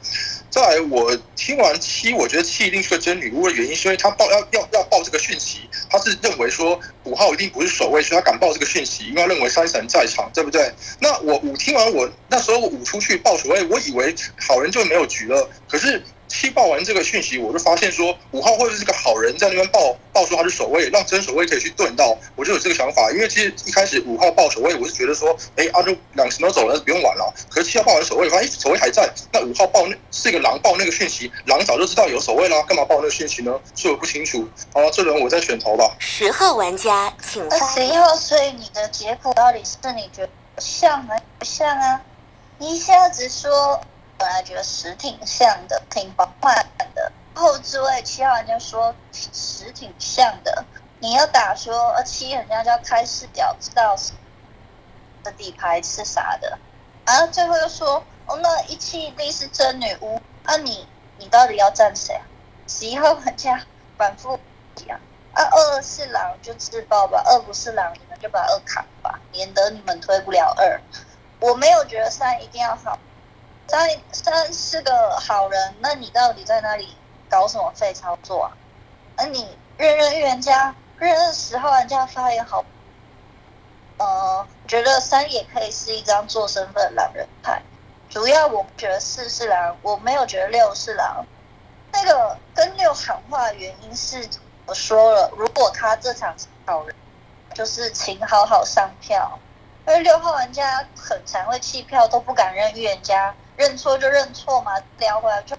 [0.49, 5.59] 在，我听完七，我觉得七一定是个真女巫的原因，是因为他报要要要报这个讯息，
[5.91, 10.73] 他是认为说五号一定不是守卫，所以他敢报这个讯息，因为他认为三神在场，对不对？
[10.99, 23.11] 那我五听完我那时候五出去报守卫，我以为好人就没有局了，可是七报完这个讯息，我就发现说五号会不会是个好人，在那边报报出他是守卫，让真守卫可以去盾到，我就有这个想法。
[23.11, 27.35] 因为其实一开始五号报守卫，我是觉得说，哎，阿就两神都走了，不用玩了。
[27.49, 33.53] 可是七号报完守卫，发现哎守卫还在，那五号报那是一个狼报那个讯息，狼早就知道有守卫啦，干嘛报那个讯息呢？
[33.75, 34.49] 所以我不清楚。
[34.73, 35.97] 好了，这轮我再选头吧。
[35.99, 42.01] 十号玩家请发十一号，所以你的结果到底是你觉得像还是不像啊？
[42.59, 43.81] 你一下子说
[44.21, 46.55] 本来觉得十挺像的，挺饱满
[46.95, 50.63] 的，后置位七号人家说十挺像的，
[50.99, 53.97] 你要打说呃七人家就要开视角，知道
[55.25, 56.59] 的底牌是啥的，
[57.07, 62.23] 然后最后又说哦那一七一定是真女巫，啊你你到底要站谁啊？
[62.67, 63.65] 十一号玩家
[63.97, 64.39] 反复
[64.77, 65.01] 讲。
[65.33, 70.81] 啊，二是狼就自爆吧，二不是狼，你们就把二砍吧，免得你们推不了二。
[71.39, 72.99] 我没有觉得三一定要好，
[73.71, 76.97] 三三是个好人，那你到底在那里
[77.29, 78.51] 搞什么废操作啊？
[79.17, 82.65] 那你认认预言家，认认十号玩家发言好，
[83.99, 87.63] 呃，觉得三也可以是一张做身份狼人牌，
[88.09, 91.25] 主要我觉得四是狼，我没有觉得六是狼。
[91.93, 94.29] 那个跟六喊话的原因是。
[94.67, 96.95] 我说了，如果他这场是好人，
[97.55, 99.37] 就是请好好上票。
[99.89, 105.55] 因为六号玩家很常会弃票，都不敢认预言家，认错就认错嘛，聊回来就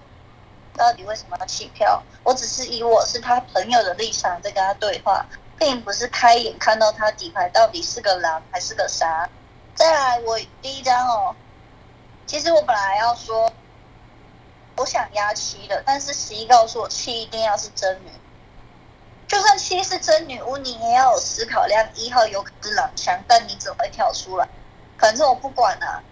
[0.76, 2.02] 到底为什么要弃票？
[2.24, 5.24] 我只是以我是他朋友的立场在跟他对话，
[5.56, 9.30] 并不是开眼看到他底牌到底是个狼还是个啥。
[9.76, 11.36] 再来，我第一张哦，
[12.26, 13.52] 其实我本来要说
[14.78, 18.10] 我想压七的，但是十一告诉我七一定要是真女。
[19.28, 21.88] 就算七是真女巫，你也要有思考量。
[21.94, 24.48] 一号有可能是狼枪，但你怎么会跳出来？
[24.98, 26.02] 反正我不管啊。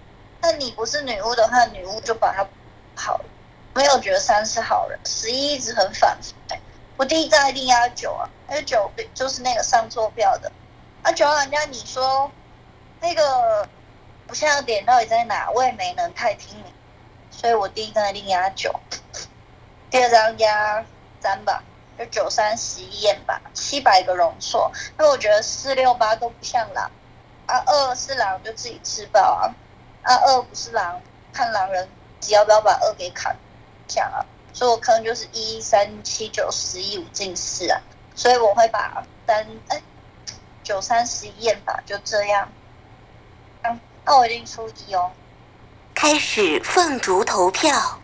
[0.40, 2.46] 那你不是女巫的话，女巫就把他
[2.94, 3.24] 好了。
[3.74, 6.34] 没有觉得三是好人，十一一直很反复。
[6.96, 10.50] 我第一站一定压九啊，因为九就是那个上错票的。
[11.02, 12.30] 啊，九号人家你说
[13.00, 13.68] 那个
[14.26, 15.50] 不像点到底在哪？
[15.50, 16.74] 我也没能太听你，
[17.30, 18.74] 所以我第一站一定压九，
[19.90, 20.84] 第二张压
[21.20, 21.62] 三吧。
[21.98, 26.90] 就九三十一验吧，七百个容错，因为我觉得四六八都不像狼，
[27.44, 29.54] 啊二是狼就自己吃爆啊，
[30.02, 31.00] 啊二不是狼，
[31.32, 31.88] 看狼人
[32.20, 33.36] 只要不要把二给砍，
[33.88, 37.80] 下啊，所以我可能就是一三七九十一五进四啊，
[38.14, 39.82] 所以我会把三哎
[40.62, 42.48] 九三十一验吧，就这样。
[44.04, 45.12] 那我一定出一哦。
[45.94, 48.00] 开始凤竹投票。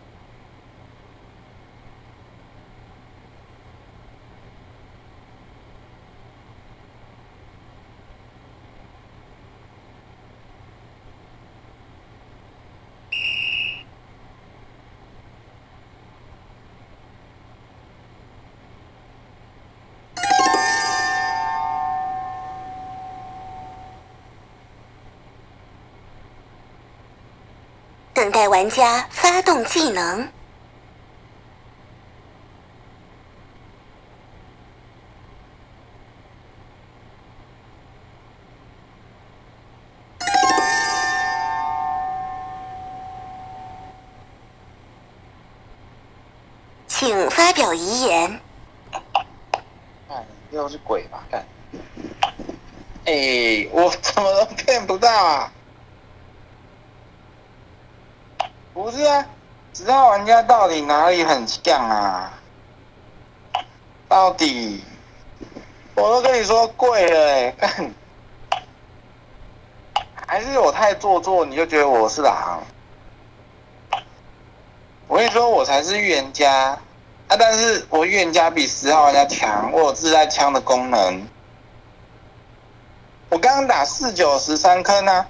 [28.27, 30.27] 等待玩家发动技能。
[46.85, 48.41] 请发表遗言。
[50.09, 51.23] 看，又是鬼吧？
[51.31, 51.45] 看，
[53.05, 55.53] 哎，我怎么都骗不到啊？
[58.73, 59.23] 不是啊，
[59.75, 62.33] 十号玩家到底哪里很像啊？
[64.09, 64.83] 到底，
[65.93, 67.55] 我都跟你说贵了哎、
[70.27, 72.63] 还是我太做作，你就觉得我是狼？
[75.07, 76.75] 我跟你说，我才是预言家
[77.27, 77.37] 啊！
[77.37, 81.27] 但是我预言家比十号玩家强，我有自带枪的功能。
[83.29, 85.27] 我刚刚打四九十三颗呢，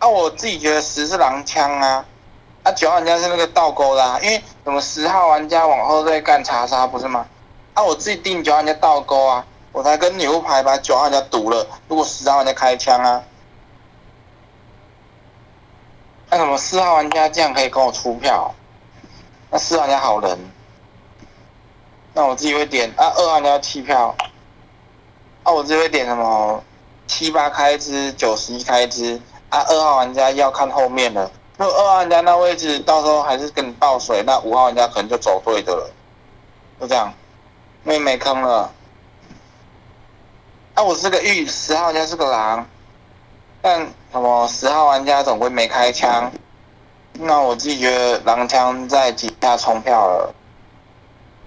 [0.00, 2.04] 啊，我自己觉得十是狼枪啊，
[2.64, 7.26] 啊九号玩家是那个倒钩啦、因为什么十号玩家往后再干查杀不是吗？
[7.74, 11.66] 啊，我自己定九号玩家倒钩啊，我才跟牛排把九号玩家堵了。
[11.88, 13.22] 如果十号玩家开枪啊，
[16.30, 18.54] 那什么四号玩家这样可以跟我出票？
[19.50, 20.50] 那四号玩家好人，
[22.14, 24.14] 那我自己会点啊，二号玩家弃票，
[25.42, 26.64] 啊，我自己会点什么
[27.06, 31.30] 七八开支、九十一开支啊，二号玩家要看后面了。
[31.56, 35.90] 那二号玩家那位置到时候还是跟你爆水，那五号玩家可能就走对的了，
[36.80, 37.12] 就这样，
[37.82, 38.72] 妹妹坑了。
[40.74, 42.66] 啊，我是个玉，十号玩家是个狼，
[43.62, 46.32] 但什么十号玩家总归没开枪，
[47.12, 50.34] 那我自己觉得狼枪在井下冲票了。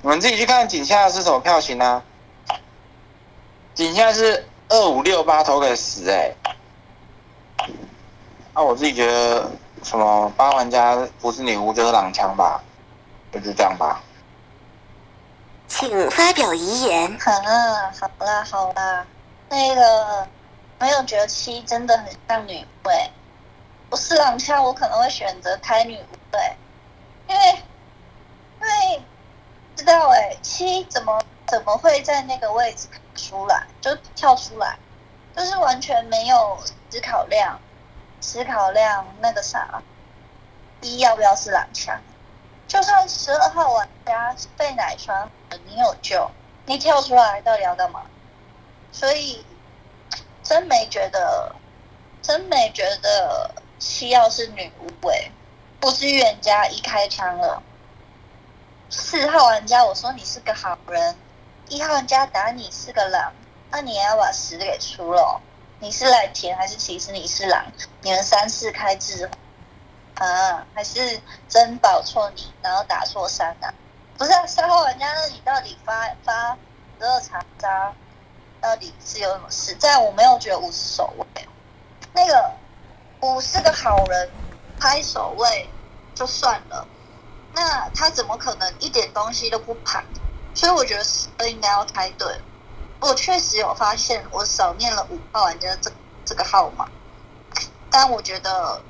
[0.02, 2.02] 你们自己去看井下是什么票型啊？
[3.74, 6.32] 井下是二五六八投给十哎、
[8.54, 9.52] 那、我自己觉得
[9.88, 12.62] 什么八玩家不是女巫就是狼枪吧，
[13.32, 14.04] 就是这样吧。
[15.70, 17.10] 请发表遗言。
[17.14, 19.06] 啊，好啦好啦，
[19.48, 20.28] 那个
[20.78, 23.10] 没有觉得七真的很像女巫欸
[23.90, 26.58] 不是狼枪，我可能会选择开女巫哎、
[27.30, 27.42] 因为
[28.60, 29.02] 因为
[29.74, 34.78] 不知道哎、七怎么怎么会在那个位置出来，就跳出来，
[35.34, 36.58] 就是完全没有
[36.90, 37.58] 思考量，
[38.28, 39.82] 思考量那个啥，
[40.82, 41.98] 一要不要是狼枪？
[42.68, 45.32] 就算十二号玩家被奶穿，
[45.66, 46.30] 你有救，
[46.66, 48.02] 你跳出来到底要干嘛？
[48.92, 49.46] 所以
[50.44, 51.56] 真没觉得，
[52.22, 55.32] 真没觉得七要是女巫诶、
[55.80, 57.64] 不是预言家一开枪了。
[58.90, 61.16] 四号玩家，我说你是个好人，
[61.70, 63.32] 一号玩家打你是个狼，
[63.72, 65.42] 那你也要把十给出了。
[65.80, 67.64] 你是来填还是其实你是狼？
[68.02, 69.30] 你们三四开智
[70.16, 73.72] 啊，还是真保错你，然后打错三啊？
[74.18, 76.58] 不是啊，三号玩家，那你到底发发
[77.00, 77.94] 十二查杀，
[78.60, 79.76] 到底是有什么事？
[79.76, 81.48] 在我没有觉得五是守卫，
[82.12, 82.52] 那个
[83.22, 84.32] 五是个好人，
[84.80, 85.70] 拍守卫
[86.16, 86.88] 就算了，
[87.54, 90.04] 那他怎么可能一点东西都不盘？
[90.56, 92.42] 所以我觉得十二应该要开对。
[93.00, 95.92] 我确实有发现，我少念了五号玩家这
[96.26, 96.88] 这个号码，
[97.90, 98.82] 但我觉得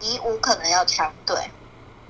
[0.00, 1.50] 一五可能要强对。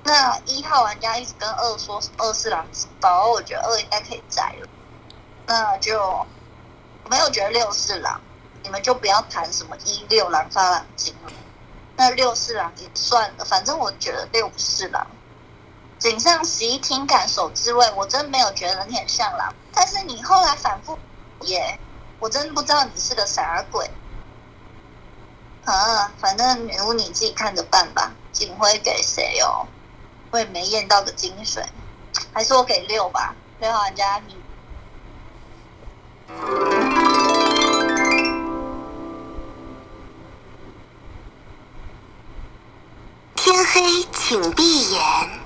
[0.03, 4.67] 那一号玩家一直跟二说二是狼之包，我觉得二应该可以摘了，
[5.45, 6.25] 那就
[7.09, 8.19] 没有觉得六是狼，
[8.63, 11.31] 你们就不要谈什么一六狼发狼精了。
[11.97, 15.05] 那六是狼也算了，反正我觉得六不是狼。
[15.99, 20.97] 井上十一听感手之位，我真没有觉得你很像狼，但是你后来反复
[21.43, 21.79] 耶，
[22.19, 23.89] 我真不知道你是个啥鬼。
[25.65, 28.11] 啊，反正女巫你自己看着办吧。
[28.31, 29.67] 警徽给谁哦？
[30.31, 31.63] 我也没验到个精髓，
[32.33, 33.35] 还是我给六吧。
[33.59, 34.35] 六号玩家你
[43.35, 45.40] 天黑，请闭眼。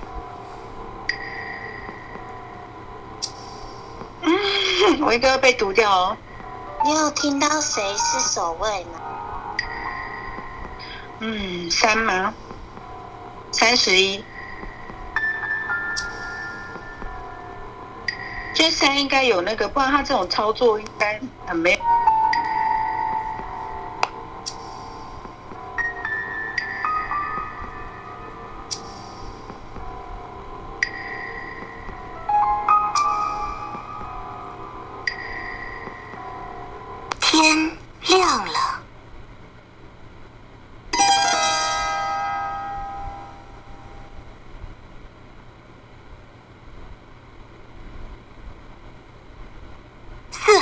[5.06, 6.16] 我应该要被毒掉哦。
[6.84, 8.98] 你有听到谁是守卫吗？
[11.20, 12.34] 嗯，三吗？
[13.52, 14.24] 三十一。
[18.54, 21.78] 这三应该有那个，不然他这种操作应该很没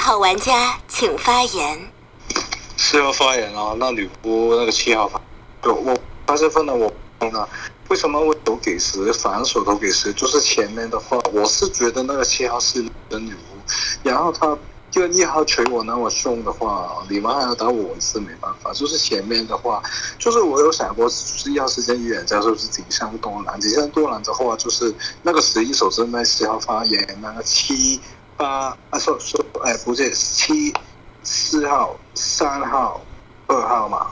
[0.05, 1.91] 号玩家请发言。
[2.77, 5.19] 四号发言啊，那吕布那个七号发，
[5.63, 5.97] 就我
[6.27, 6.93] 八十分的我
[7.33, 7.49] 呢，
[7.89, 10.13] 为什么我投给十，反手投给十？
[10.13, 13.57] 就是前面的话，我是觉得那个七号是真女巫，
[14.03, 14.55] 然后他
[14.91, 18.75] 就一号锤我那么凶的话，你们还要打我，一次没办法。
[18.75, 19.83] 就是前面的话，
[20.19, 27.99] 就是我有想过，就是要是跟预言家说是锦上多兰，锦上多兰的话，就是那个十一手正在七号发言，那个七
[28.37, 30.73] 八啊，说说哎，不是七。
[31.27, 33.01] 四号、三号、
[33.47, 34.09] 二号嘛，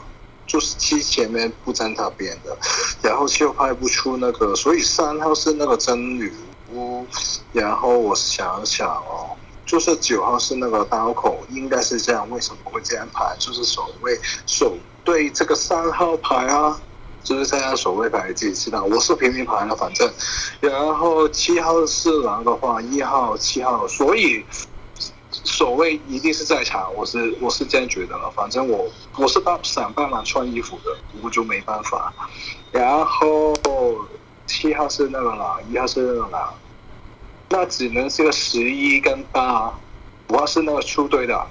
[0.46, 2.56] 就是七前面不沾他边的，
[3.02, 6.32] 然后又拍不出那个，所以三号是那个真女
[6.72, 7.06] 巫，
[7.52, 13.36] 然后我想想哦，就是九号是那个刀口，应该是这样，为什么会这样排？
[13.38, 16.80] 就是所谓守对这个三号牌啊，
[17.22, 20.12] 就是这样守卫牌自己知道，我是平民牌了，反正，
[20.60, 24.44] 然后七号是狼的话，一号、七号，所以。
[25.44, 28.30] 守卫一定是在场，我是我是这样觉得了。
[28.36, 32.12] 反正我我是帮想办法穿衣服的，我就没办法。
[32.70, 33.54] 然后
[34.46, 36.54] 七号是那个狼，一号是那个狼，
[37.48, 39.72] 那只能是个十一跟八。
[40.28, 41.46] 五号是那个出队的，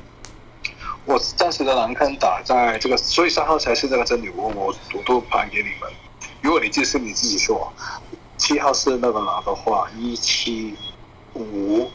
[1.05, 5.91] 我暂时的狼坑打在这个，所以三号才是那个真女巫，我我都盘给你们。
[6.41, 7.71] 如果你这是你自己说，
[8.37, 10.75] 七号是那个狼的话，一七
[11.33, 11.89] 五。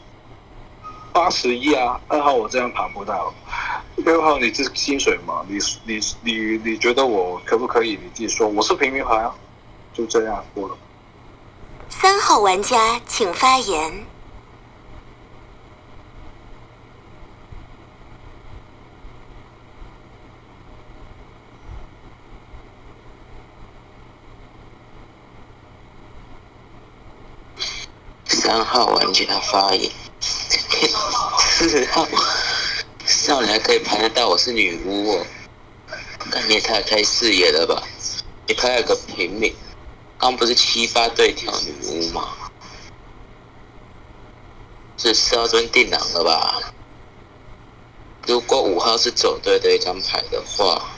[1.13, 3.33] 八十一啊，二号我这样盘不到，
[3.95, 5.43] 六号你这薪水嘛？
[5.47, 7.93] 你你你你觉得我可不可以？
[7.93, 9.33] 你自己说，我是平民牌啊，
[9.95, 10.77] 就这样过了。
[11.89, 14.05] 三号玩家请发言。
[28.37, 29.91] 三号玩家发言。
[30.19, 32.07] 四号，
[33.03, 35.25] 四号你还可以排得到我是女巫哦，
[36.31, 37.81] 那你也太开视野了吧？
[38.45, 39.53] 你拍了个平民，
[40.19, 42.29] 刚不是七八对跳女巫吗？
[44.95, 46.61] 这四号这边定狼了吧？
[48.27, 50.89] 如果五号是走对的一张牌的话，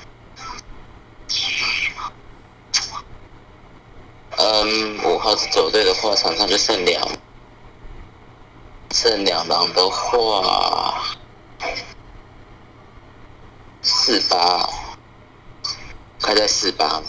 [4.38, 7.02] 嗯，五号是走对的话，场上就剩两。
[8.92, 11.04] 剩两狼的话，
[13.84, 14.68] 四八，
[16.20, 17.02] 开在四八，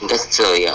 [0.00, 0.74] 应该是这样。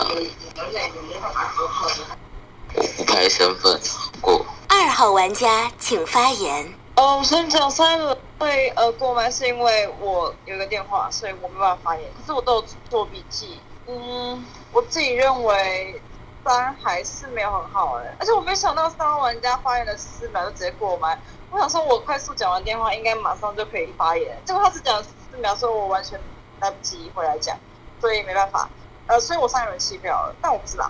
[2.73, 3.79] 我不拍身份
[4.21, 4.45] 过。
[4.69, 6.73] 二号玩家请发言。
[6.95, 7.99] 哦，我先讲三
[8.39, 12.09] 会呃过麦，是因为我有个电话，所以我没办法发言。
[12.17, 13.59] 可是我都有做笔记。
[13.87, 16.01] 嗯，我自己认为。
[16.43, 21.19] 三还是没有很好哎，而且我没想到三号玩家发言了四秒就直接过麦。
[21.51, 24.37] 我想说，我快速讲完电话，应该马上就可以发言。
[24.45, 26.19] 结果他只讲四秒，所以我完全
[26.59, 27.57] 来不及回来讲，
[27.99, 28.69] 所以没办法。
[29.07, 30.89] 呃，所以我三人弃票了，但我不知道。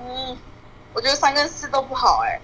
[0.00, 0.36] 嗯，
[0.92, 2.40] 我觉得三跟四都不好哎。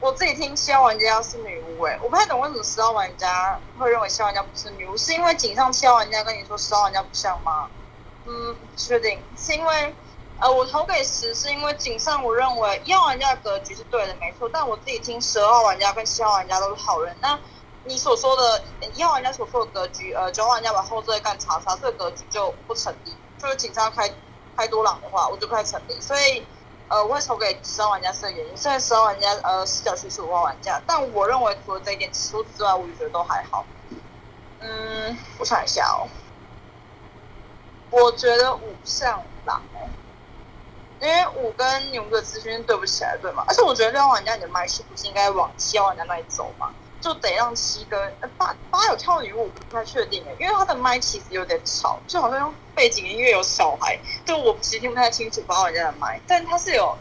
[0.00, 7.68] 我自己听七号玩家是女巫哎，我不太懂为什么十号玩家会认为七号玩家不是女巫，是因为井上七号玩家跟你说十号玩家不像吗？
[8.26, 9.94] 嗯，确定，是因为。
[10.40, 14.50] 呃，我投给十是因为井上，我认为一号玩家的格局是对的，没错。
[14.52, 17.16] 但我自己听十二号玩家跟七号玩家都是好人。
[17.20, 17.38] 那
[17.84, 18.62] 你所说的
[18.94, 23.14] 一号玩家所说的格局，呃，九号玩家把后缀干查查，这个格局就不成立。
[23.38, 24.12] 就是井上开
[24.56, 25.98] 开多朗的话，我就不太成立。
[26.00, 26.44] 所以，
[26.88, 28.56] 呃，我会投给十号玩家是个原因。
[28.56, 33.64] 虽然十号玩家呃视角区是五号玩家，但我认为除了这一点除此之外，我觉得都还好。
[34.60, 36.08] 嗯，我想一下哦，
[37.90, 39.62] 我觉得五像狼。
[41.00, 43.44] 因为五跟牛的资讯对不起来，对吗？
[43.48, 46.70] 而且我觉得六号玩家你的麦是不是应该往七号玩家那里走嘛？
[47.00, 48.00] 就得让七跟
[48.38, 56.96] 八八有跳女巫，我不太确定诶，因为他的麦其实有点吵，就好像背景音乐有小孩，就我其实听不太清楚八号玩家的麦，但他是有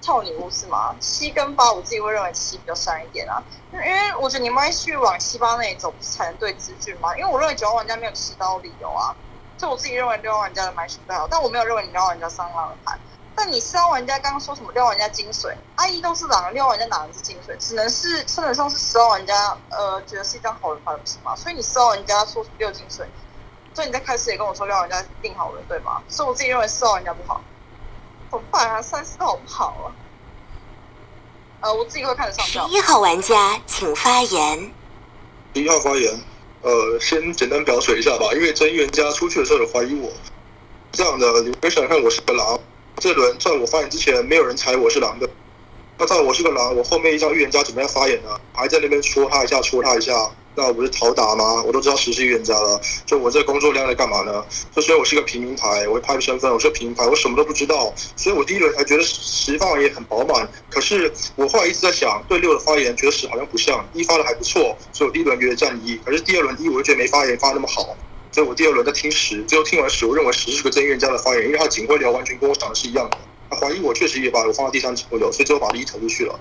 [0.00, 0.96] 跳女巫是吗？
[1.00, 7.14] 七跟八，我自己会认为七比较善一点啊，因为我觉得你们会去往七八那里走，不是才能对资讯吗？
[7.18, 9.14] 因为我认为九号玩家没有持刀理由啊，
[9.58, 12.98] 所以我自己认为六号玩家的买数最好，但我没有认为你六号玩家三狼的牌。
[13.36, 17.54] 但你四号玩家刚刚说什么六号玩家精髓，阿姨都是狼，六号玩家哪能是精髓？
[17.58, 21.36] 只能是称得上是十号玩家，呃，觉得是一张好人牌，不是吗？
[21.36, 23.04] 所以你四号玩家说六精髓，
[23.74, 26.00] 所以你在开始也跟我说六号玩家定好人，对吗？
[26.08, 27.42] 所以我自己认为四号玩家不好。
[28.30, 28.80] 怎么办啊？
[28.80, 29.92] 三四好不好啊？
[31.60, 32.66] 呃，我自己会看得上十票。
[32.68, 34.72] 一号玩家请发言。
[35.52, 36.12] 第一号发言，
[36.62, 40.10] 呃，先简单表水一下吧，因为真预言家出去的时候有怀疑我，
[40.92, 42.58] 这样的，你们想看我是个狼，
[42.98, 45.28] 这轮在我发言之前，没有人猜我是狼的。
[45.98, 51.62] 那在我是个狼，我后面一张预言家准备要发言呢，还在那边戳他一下，戳他一下，那我不是讨打吗？
[51.62, 54.42] 我都知道实习预言家了，就我这工作量在干嘛呢？
[54.74, 67.94] 就所以我是个平民牌，我会拍身份，我是平民牌，我什么都不知道，所以我第一轮还觉得十发言很饱满，可是我后来一直在想，对六的发言觉得十好像不像，一发的还不错，所以我第一轮觉得占一，可是第二轮一我就觉得没发言发那么好。
[68.36, 73.16] 所以我第二轮在听十，最后听完十，我认为十是个真预言家的发言，因为他警徽流完全跟我想的是一样的。
[73.48, 76.38] 他怀疑我确实也把我放到第三警徽流，所以最后把一投出去了。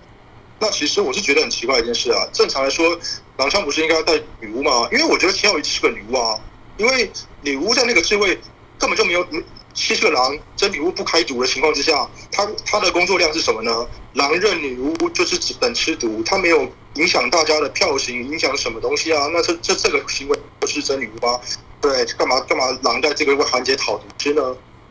[0.59, 2.99] 那其实我是觉得很奇怪一件事啊，正常来说，
[3.37, 4.89] 狼枪不是应该带女巫吗？
[4.91, 6.37] 因为我觉得秦小鱼是个女巫啊，
[6.75, 7.09] 因为
[7.43, 8.37] 女巫在那个智慧
[8.77, 9.25] 根本就没有
[9.73, 13.87] 七是个狼，真女巫不开毒的情况之下，她她的工作量是什么呢？
[14.15, 19.29] 狼认女巫就是只等吃毒，她没有影响大家的票型，影响什么东西啊？
[19.31, 21.39] 那这这这个行为不是真女巫吗？
[21.85, 24.41] 对，干嘛干嘛狼在这个环节讨其实呢？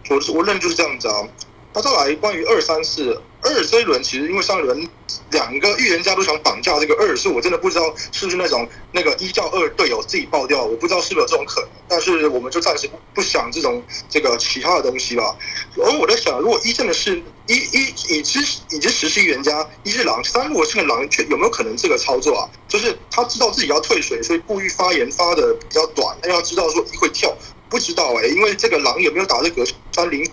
[0.09, 1.29] 我我认就是这样子啊。
[1.73, 4.89] 那再来关于二三四二这一轮，其实因为上一轮
[5.31, 11.71] 两个预言家都想绑架这个二，是我真的不知道是不是那种那个一叫二队友自己爆掉，我不知道是不是有这种可能。
[11.87, 15.37] 但是我们就暂时不不想这种这个其他的东西吧。
[15.77, 18.41] 而我在想，如果一真的是一一已知
[18.71, 22.49] 已知实习预言家，一是狼，三如果是个狼，却有没有可能这个操作啊？
[22.67, 27.37] 就是他知道自己要退水，所以故意发言发的比较短，他要知道说一会跳，
[27.69, 30.27] 不知道哎、因为这个狼有没有打这个三零？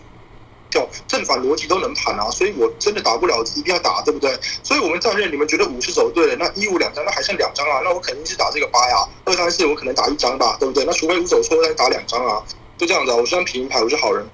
[0.72, 4.36] 叫正反逻辑都能盘啊，所以我真的打不了，一定要打，对不对？
[4.64, 10.86] 所以我们战略你们觉得五是走对了，那一五两张，那还剩两张啊，那我肯定是打这个八呀，二三四我可能打一张吧，对不对？
[10.86, 12.42] 那除非五走错，那打两张啊，
[12.78, 14.26] 就这样子啊，我是张平牌，我是好人。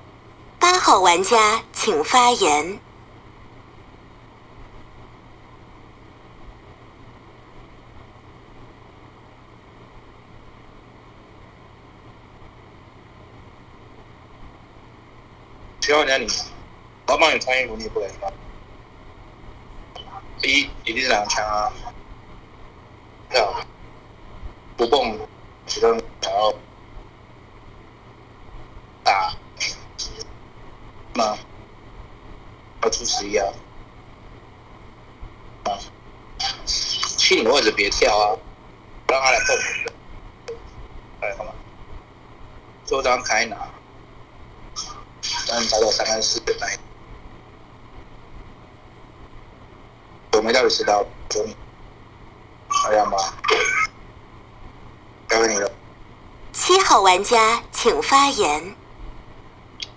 [0.60, 2.80] 八号玩家请发言。
[15.88, 16.28] 需要人家你，
[17.06, 18.30] 我要帮你穿衣服，你也不可以吗？
[20.44, 21.72] 一一定是两枪啊，
[23.30, 23.66] 票
[24.76, 25.18] 不蹦，
[25.66, 26.54] 其中想要
[29.02, 29.34] 打
[31.14, 31.38] 吗？
[32.82, 33.48] 要出十一啊？
[35.64, 35.80] 啊，
[37.18, 38.36] 去你的位置别跳啊，
[39.08, 40.54] 让他来蹦你。
[41.22, 41.54] 哎，好吗？
[42.84, 43.56] 最后张开拿。
[45.48, 46.78] 让你找到三跟四的那一，
[50.34, 51.56] 我没到底知道，说你，
[52.68, 53.18] 好样吧？
[55.30, 55.72] 交给你了。
[56.52, 58.76] 七号玩家请发言。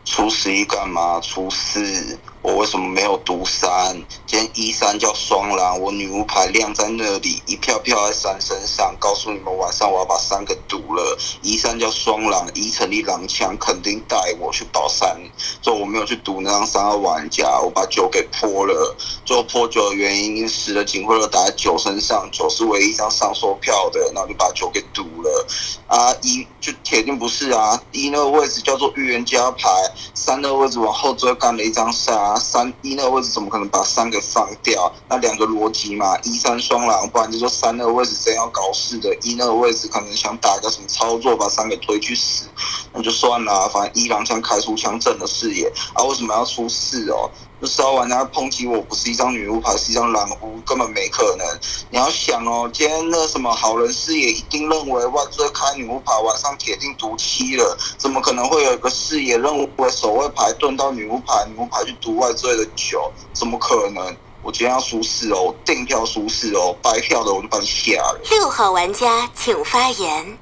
[0.04, 1.20] 初十一干嘛？
[1.20, 3.94] 初四，我为什么没有毒三？
[4.26, 8.96] 今天一三叫双狼，我女巫牌晾在那里，一票票在三身上。
[8.98, 11.18] 告诉你们，晚上我要把三个毒了。
[11.42, 15.20] 一三叫双狼，一成立狼枪，肯定带我去保三。
[15.60, 18.96] 就我没有去赌那张三号玩家，我把九给泼了。
[19.26, 25.46] 最后泼九的原因，因为十的警徽都打在九身上，九是唯一一张上手票的，那我就把九给赌了。
[25.88, 29.68] 啊，一就铁定不是啊，一那个位置叫做预言家牌。
[30.14, 34.92] 三那个位置往后追干了一张三杀，三一那个位置怎么可能把三给放掉？
[35.08, 42.46] 那两个逻辑嘛，一三双狼，不然就说三那个位置真要搞事的，一那个位置可能想打个什么操作，把三给推去死，
[42.92, 47.30] 那就算了，反正一狼枪开出枪正的视野啊，为什么要出四哦？
[47.60, 51.46] 就是要玩家抨击我不是一张女巫牌，是一张蓝巫，根本没可能。
[51.90, 63.12] 你要想哦，今天那什么好人视野一定认为万岁开女巫牌，晚上铁定毒七了，怎么可能会有一个视野认为守卫牌遁到女巫牌，女巫牌去毒外罪的九？
[63.34, 64.16] 怎么可能？
[64.42, 68.20] 我今天要输四哦，定票输四哦，白票的我就把你下了。
[68.30, 70.38] 六号玩家请发言。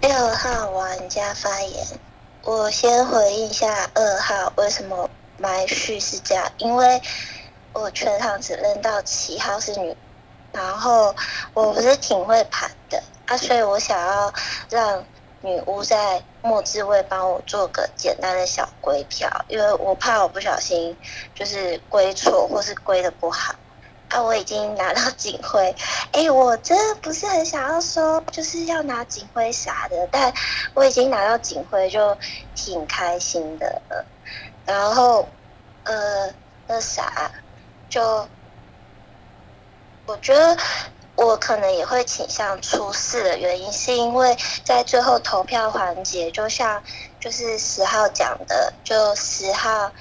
[0.00, 2.00] 六号玩家发言，
[2.44, 7.02] 我先回应一下二号为什么埋序是这样，因为
[7.72, 9.96] 我全场只认到七号是女，
[10.52, 11.14] 然后
[11.52, 14.32] 我不是挺会盘的啊，所以我想要
[14.70, 15.04] 让
[15.40, 20.96] 女巫在末置位帮我做个简单的小归票，因为我怕我不小心
[21.34, 23.54] 就是归错或是归的不好。
[24.10, 25.74] 啊，我已经拿到警徽，
[26.12, 30.32] 哎，我真的不是很想要说就是要拿警徽啥的，但
[30.74, 32.16] 我已经拿到警徽就
[32.54, 34.06] 挺开心的了。
[34.66, 35.28] 然后，
[35.84, 36.32] 呃，
[36.66, 37.30] 那啥，
[37.88, 38.28] 就
[40.06, 40.56] 我觉得
[41.16, 46.82] 我可能也会倾向出四的原因，是因为在最后投票环节，就像
[47.20, 49.92] 就是十号讲的，就十号。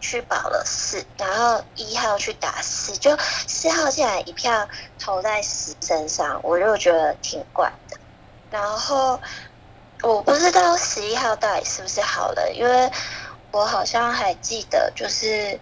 [0.00, 3.18] 去保了四，然后一号去打四，就
[3.48, 7.98] 四号竟然一票投在十身上，我就觉得挺怪的。
[8.48, 9.20] 然后
[10.02, 12.92] 我不知道十一号到底是不是好了，因为
[13.50, 15.60] 我好像还记得就是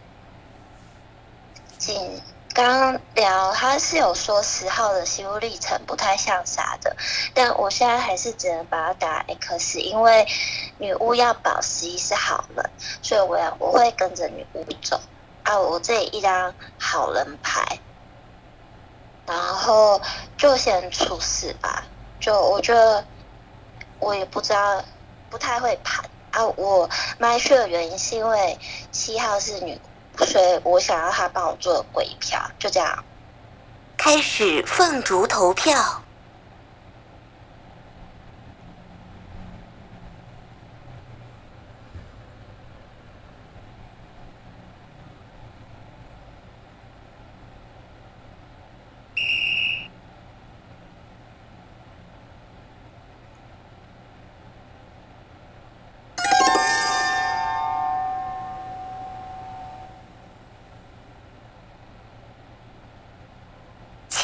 [1.79, 2.23] 仅。
[2.55, 6.97] 刚聊他是有说十号的心路历程不太像啥的，
[7.35, 10.27] 但我现在还是只能把它打 X，因为
[10.79, 12.71] 女巫要保十一是好人，
[13.03, 14.99] 所以我要我会跟着女巫走
[15.43, 15.59] 啊。
[15.59, 17.79] 我这里一张好人牌，
[19.27, 20.01] 然后
[20.39, 21.85] 就先出事吧。
[22.21, 23.05] 就我觉得
[23.99, 24.83] 我也不知道，
[25.29, 26.03] 不太会盘
[26.37, 26.47] 啊。
[26.57, 28.59] 我麦序的原因是因为
[28.93, 29.81] 七号是女。
[30.19, 33.05] 所以我想要他帮我做鬼票，就这样。
[33.99, 36.06] 开始凤竹投票。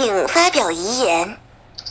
[0.03, 1.36] 请发表遗言。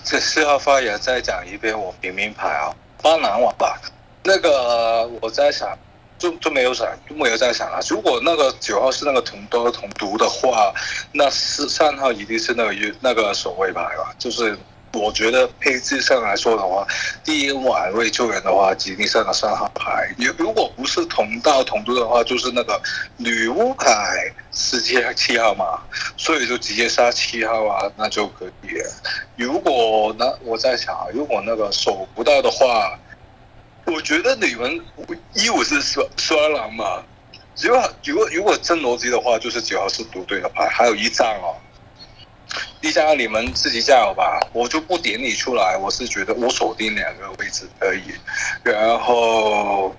[0.04, 3.80] 这四号发言再讲一遍，我明明牌啊，巴南网吧。
[4.24, 5.70] 那个我在想，
[6.20, 7.80] 就就没有想，就没有在想了。
[7.90, 10.74] 如果那个九号是那个同多同毒的话，
[11.14, 14.14] 那四三号一定是那个那个守卫牌吧？
[14.20, 14.60] 就是。
[14.94, 16.86] 我觉得配置上来说的话，
[17.24, 20.14] 第一晚位救援的话，吉尼上了三号牌。
[20.18, 22.82] 如如果不是同道同都的话，就是那个
[23.16, 25.82] 女巫牌直接七号嘛，
[26.18, 28.82] 所以就直接杀七号啊，那就可以。
[29.38, 33.00] 如果那我在想，如果那个守不到的话，
[33.86, 34.80] 我觉得你们
[35.34, 37.02] 一五是双双狼嘛。
[37.62, 41.56] 如果如果如果真逻辑的话，就是九号是独对的牌，还有一张哦。
[42.82, 45.78] 一张你们自己加油吧，我就不点你出来。
[45.78, 48.12] 我是觉得我锁定两个位置而已，
[48.64, 49.96] 然后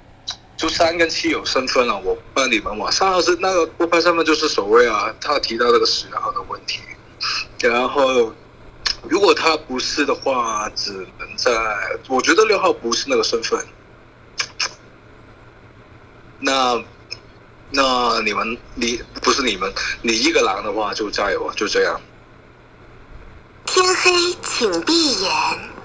[0.57, 5.14] 就三跟七有身份了，我帮你们往上是那个不拍身份就是守卫啊。
[5.20, 6.80] 他提到那个十号的问题，
[7.61, 8.32] 然后
[9.09, 11.53] 如果他不是的话，只能在
[12.09, 13.64] 我觉得六号不是那个身份。
[16.40, 16.82] 那
[17.70, 19.72] 那你们你不是你们，
[20.03, 22.00] 你一个狼的话就加油啊，就这样。
[23.66, 24.10] 天黑，
[24.42, 25.82] 请闭眼。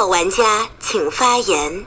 [0.00, 1.84] 号玩家请发言。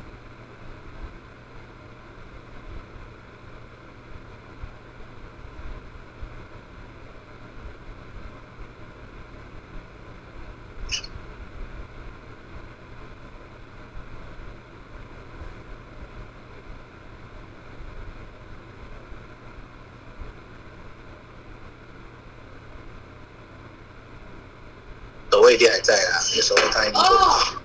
[25.41, 27.09] 位弟还在啊，那时候他已经过
[27.39, 27.55] 去。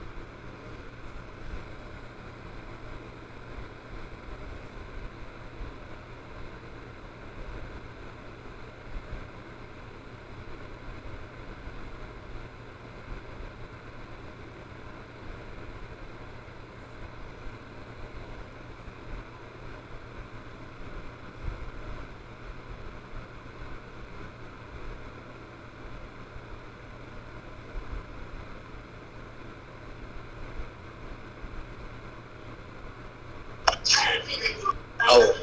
[35.09, 35.35] 哦，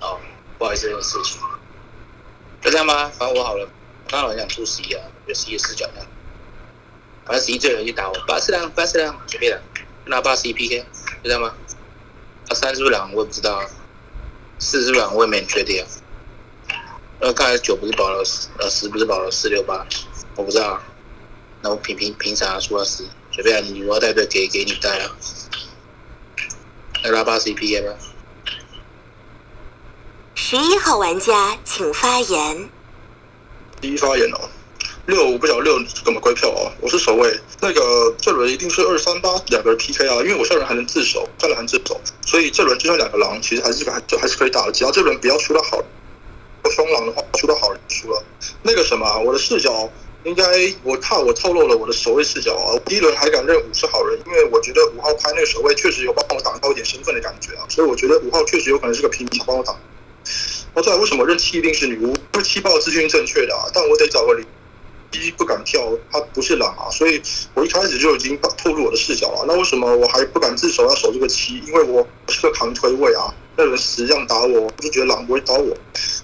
[0.00, 0.20] 哦，
[0.56, 1.40] 不好意思，这件事情，
[2.62, 3.68] 就这样吧，反正我好了。
[4.08, 6.06] 刚刚很想出十一啊，有十一视角这样。
[7.24, 9.62] 反正十一最容易打我，八四两，八四两，随便的，
[10.04, 10.78] 拿八十一 PK，
[11.22, 11.52] 就这样吗？
[12.48, 13.12] 啊，三是不是两？
[13.12, 13.66] 我也不知道啊。
[14.58, 15.14] 四是不是两？
[15.14, 15.86] 我也没确定啊。
[17.18, 19.84] 那，刚才九不是保了十，呃，十不是保了四六八，
[20.36, 20.82] 我不知道啊。
[21.62, 23.04] 那我凭凭凭啥出了十？
[23.32, 25.10] 随便啊，你我要带队给给你带啊。
[27.02, 27.94] 来拉八十一 PK 吧。
[30.48, 32.68] 十一号玩家请发言。
[33.80, 34.38] 第一发言哦，
[35.06, 45.82] 六我不晓得六怎么归票哦，我是守卫，那个这轮一定是二三八两个人 PK 啊，因为我这轮还能自首，这轮还能自首，所以这轮就算两个狼，其实还是还就还是可以打的，只要这轮不要出到好，
[46.70, 48.22] 双狼的话出到好人输了。
[48.62, 49.90] 那个什么，我的视角
[50.22, 50.44] 应该
[50.84, 59.76] 我怕我透露了我的守卫视角啊，第一轮还敢认五是好人，因为我觉得五号开那个守卫确实有帮我挡到一点身份的感觉啊，所以我觉得五号确实有可能是个平民帮我挡。
[60.76, 62.08] 那再来，为什么认七一定是女巫？
[62.08, 64.44] 因为七报资讯正确的啊，但我得找个理。
[65.12, 65.80] 一不敢跳，
[66.12, 67.22] 他不是狼啊，所以
[67.54, 69.44] 我一开始就已经透露我的视角了。
[69.48, 71.58] 那为什么我还不敢自首要守这个七？
[71.66, 75.74] 因为我是个扛推位啊，那轮十这样打我，我就觉得狼不会打我。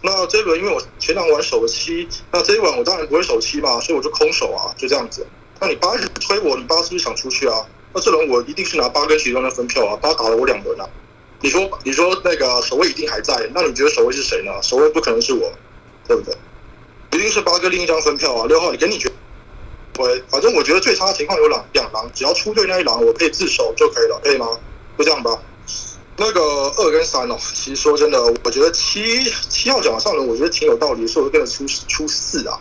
[0.02, 5.26] 那这一轮因为我前两晚守了七，那这一晚我当然不会守七嘛，所以我就空手啊，就这样子。
[5.58, 7.64] 那你八推我，你八是不是想出去啊？
[7.94, 10.86] 那这轮我一定是拿八跟其中的分票啊，八打了我两轮啊。
[11.42, 14.52] 你说你说那个守卫一定还在，那你觉得守卫是谁呢？
[14.62, 15.52] 守卫不可能是我，
[16.06, 16.32] 对不对？
[17.10, 18.46] 一定是八哥另一张分票啊。
[18.46, 19.10] 六号，你跟你觉
[19.92, 24.46] 对，反正我觉得最差的情况有两两狼，只要出队那一狼我可以自首就可以了，可以吗？
[24.96, 25.36] 就这样吧。
[26.16, 26.40] 那个
[26.76, 32.60] 二跟三哦，其实说真的，我觉得七七号讲上轮我觉得挺有道理，所以我就跟着出出四啊。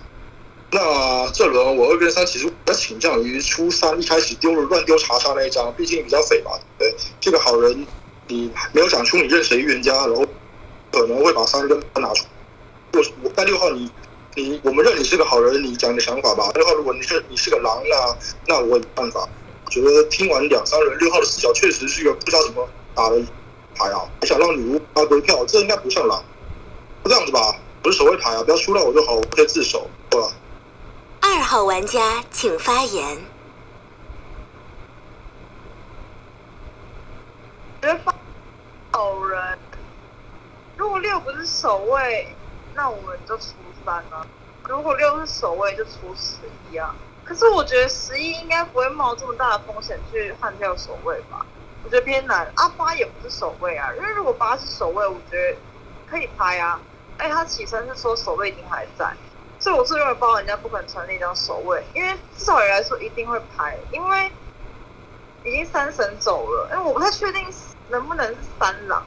[0.71, 7.86] 那这轮我二跟三其实比较倾向于出三，一开始丢了乱丢查杀那一张，毕竟比较匪嘛，对这个好人。
[8.28, 10.26] 你没有讲出你认谁预言家，然后
[10.91, 12.26] 可能会把三跟拿出。
[12.93, 13.91] 我我但六号你
[14.36, 16.51] 你我们认你是个好人，你讲你的想法吧。
[16.55, 18.17] 六号如果你是你是个狼，那
[18.47, 19.28] 那我有办法。
[19.65, 23.22] 我觉得听完两三轮，六号的视角确实是一个不知道怎么打的
[23.76, 24.03] 牌啊。
[24.19, 26.24] 还想让女巫发归票，这应该不像狼。
[27.05, 30.28] 这样子吧，我是守卫牌啊，不要输到我就好，我可以自首，对吧？
[31.22, 33.17] 二号玩家请发言。
[37.82, 38.13] 觉得放
[38.91, 39.57] 好人，
[40.77, 42.36] 如果六不是守卫，
[42.75, 44.23] 那我们就出三啊；
[44.67, 46.38] 如果六是守卫，就出十
[46.69, 46.95] 一啊。
[47.23, 51.43] 可是我觉得十一应该不会冒这么大的风险去换掉守卫吧？
[51.84, 52.51] 我觉得偏难。
[52.55, 55.57] 阿八也不是守卫啊，因为如果八是守卫，我觉得
[56.07, 56.79] 可以拍啊。
[57.17, 59.11] 哎，他起身是说守卫已经还在，
[59.57, 64.32] 所以我是认为包人家不可能成立一张守卫，因为至少也来说一定会拍，因为
[65.43, 66.69] 已经三神走了。
[66.71, 67.43] 哎我不太确定。
[67.91, 69.05] 能不能是三狼？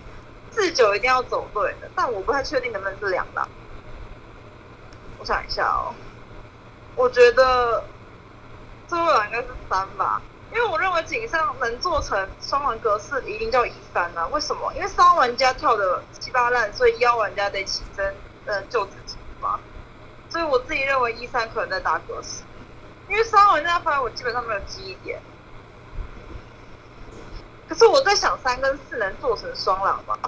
[0.53, 3.49] 四九一定要走对的，但我不太确定能不能是两狼。
[5.19, 5.93] 我想一下哦，
[6.95, 7.83] 我觉得
[8.87, 10.23] 最后狼应该是三吧，
[10.53, 14.29] 因为我认为井上能做成双狼格式，一定叫一三啊。
[14.29, 14.73] 为什么？
[14.75, 18.15] 因为三玩家跳的七八烂，所以幺玩家得起身，
[18.45, 19.59] 嗯，救自己嘛。
[20.31, 22.45] 所以我自己认为一三可能在打格式，
[23.09, 25.21] 因为三玩家发现我基本上没有记忆点。
[27.69, 30.19] 可是我在想，三跟四能做成双狼吗？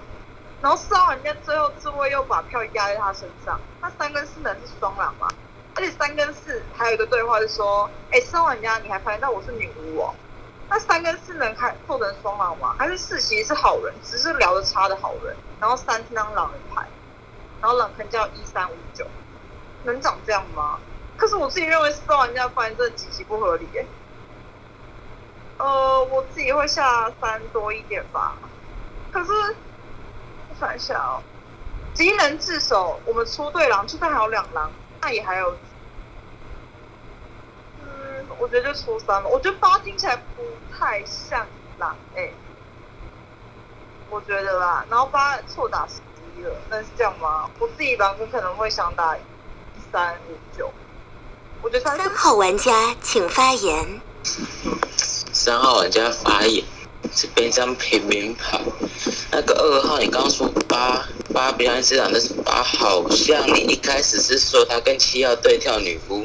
[0.63, 5.29] 然后四号玩家最后自卫又把票压在他身上，那三跟四能是双狼吗？
[5.75, 10.15] 而且三跟四还有一个对话是说，哎，四号玩家你还发现到我是女巫哦？
[10.69, 12.75] 那三跟四能开做成双狼吗？
[12.79, 16.89] 还是四其实是好人，只是聊得差的好人，然后三是当狼人牌，
[17.61, 19.07] 然后狼坑叫一三五九，
[19.85, 20.79] 能长这样吗？
[21.19, 23.87] 可是我自己认为四号玩家发现真的极其不合理耶。
[25.59, 28.37] 呃，我自己会下三多一点吧。
[29.11, 29.33] 可是
[30.51, 31.23] 我想一下哦，
[31.95, 35.57] 技能自首，我们出对狼，就算还有两狼，那也还有。
[37.83, 39.29] 嗯，我觉得就出三了。
[39.29, 40.43] 我觉得八听起来不
[40.77, 41.47] 太像
[41.79, 42.31] 狼哎，
[44.11, 44.85] 我觉得啦。
[44.91, 46.03] 然后八错打十
[46.37, 47.49] 一了，那是这样吗？
[47.59, 49.21] 我自己狼哥可能会想打一
[49.91, 50.71] 三五九。
[51.63, 54.03] 我觉得三号玩家请发言。
[55.39, 56.65] 三号玩家发言，
[57.15, 58.59] 这边张平民牌，
[59.31, 66.25] 那个二号你刚说八八表演市场的是八，好像你一开始是说他跟七号对跳女巫，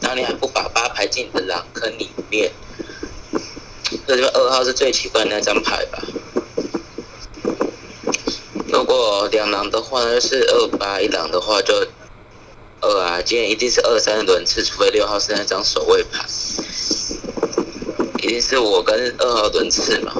[0.00, 2.50] 那你还不把八排进你的狼坑里面，
[4.08, 6.02] 这就二号是最奇怪的那张牌吧？
[8.66, 11.86] 如果两狼的话呢是二八，一狼的话就
[12.80, 13.22] 二啊。
[13.22, 16.26] 今天一定是二三轮次，除非六号是那张守卫牌，
[18.18, 20.12] 一定是我跟二号轮次嘛。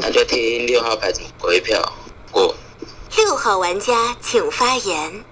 [0.00, 1.92] 那就听六号牌怎么回票
[2.30, 2.54] 过。
[3.16, 5.24] 六号玩家请发言。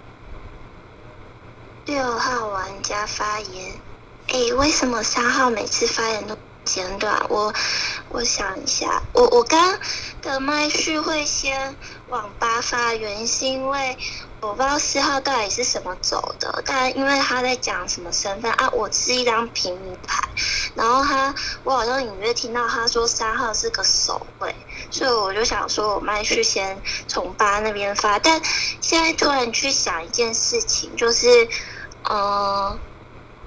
[1.86, 3.80] 六号玩家发言。
[4.28, 7.26] 诶，为什么三号每次发言都简短？
[7.28, 7.52] 我
[8.08, 9.78] 我想一下，我我刚
[10.22, 11.76] 的麦序会先
[12.08, 13.98] 往八发，原因是因为
[14.42, 20.20] 我不知道四号到底是什么走的，但因为他在讲什么身份啊，我是一张平民牌，
[20.74, 21.32] 然后他
[21.62, 24.52] 我好像隐约听到他说三号是个守卫，
[24.90, 28.42] 所以我就想说我麦序先从八那边发，但
[28.80, 31.48] 现在突然去想一件事情，就是
[32.10, 32.80] 嗯。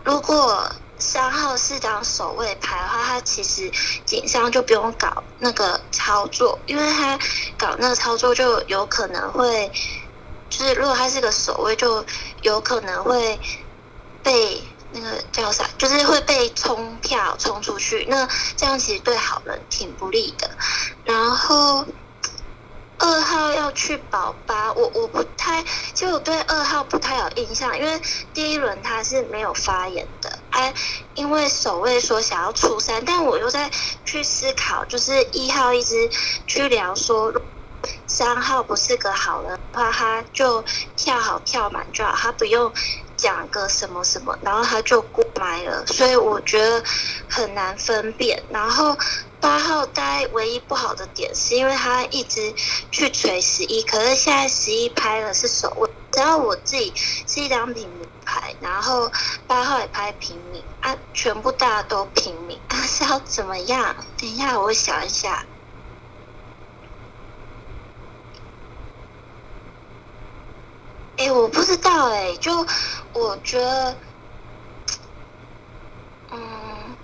[0.05, 3.71] 如果三号是张守卫牌的话，他其实
[4.05, 7.17] 警上就不用搞那个操作，因为他
[7.57, 9.71] 搞那个操作就有可能会，
[10.57, 12.05] 就是如果他是个守卫，就
[12.41, 13.39] 有可能会
[14.23, 20.49] 被那个叫啥，就是会被冲票冲出去，那这样其实对好人挺不利的。
[21.03, 21.85] 然后。
[22.97, 25.61] 二号要去保八，我我不太，
[25.93, 28.01] 其实我对二号不太有印象，因为
[28.33, 30.73] 第一轮他是没有发言的，哎，
[31.13, 33.69] 因为守卫说想要出三，但我又在
[34.05, 36.09] 去思考，就是一号一直
[36.47, 37.33] 去聊说
[38.07, 40.63] 三号不是个好人的话，他就
[40.95, 42.71] 跳好跳满就好，他不用
[43.17, 46.83] 讲个什么什么，然后他就过埋了，所以我觉得
[47.29, 48.97] 很难分辨，然后。
[49.41, 52.51] 八号呆唯一不好的点是因为他一直
[52.89, 56.91] 去锤十一，可是现在十一拍了是守卫，只要我自己
[57.27, 59.11] 是一张平民牌，然后
[59.45, 63.95] 八号也拍平民啊，全部大家都平民啊，是要怎么样？
[64.17, 65.45] 等一下，我想一下。
[71.17, 72.65] 哎，我不知道哎，就
[73.13, 73.97] 我觉得，
[76.31, 76.97] 嗯。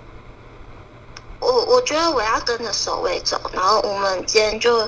[1.39, 4.87] 我我觉得我要跟着守卫走，然后我们今天就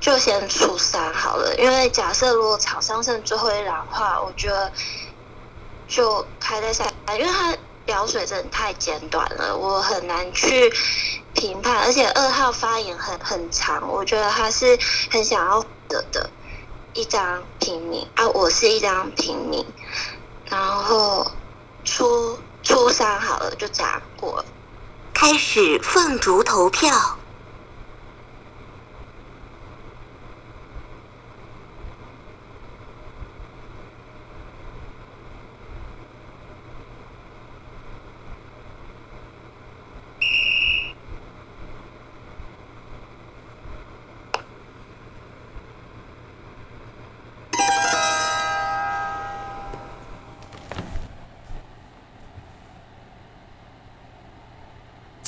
[0.00, 4.72] 就先出三好了，因为假设如果场上剩最后一两的话，我觉得
[5.86, 10.74] 就开在下，因为他表水真的太简短了，我很难去
[11.34, 14.76] 评判，而且二号发言很很长，我觉得他是
[15.12, 16.28] 很想要得的
[16.94, 19.66] 一张平民啊，我是一张平民，
[20.46, 21.28] 然后
[21.84, 24.44] 初初三好了，就这样过了。
[25.12, 27.18] 开始凤竹投票。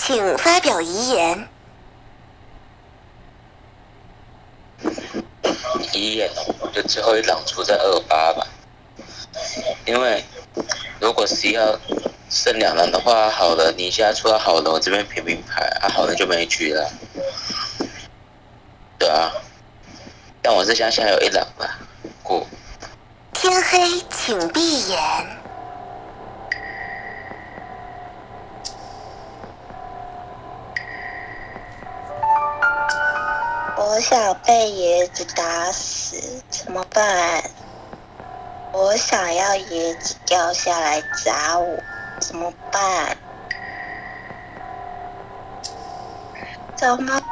[0.07, 1.49] 请发表遗言。
[5.93, 6.31] 遗言
[6.61, 8.47] 哦，就最后一档出在二八吧。
[9.85, 10.25] 因为
[11.01, 11.77] 如果十一号
[12.31, 16.89] 剩两人的话，好了，你现在出到好了，我这边平平牌啊，好了就没局了。
[19.01, 19.33] 对啊，
[20.41, 21.81] 但我这箱现在有一两吧，
[22.23, 22.47] 过。
[23.33, 25.36] 天黑，请闭眼。
[35.17, 37.51] 被打死，怎么办？
[38.73, 41.83] 我想要椰子掉下来砸我，
[42.21, 43.17] 怎么办？
[46.77, 47.26] 怎么？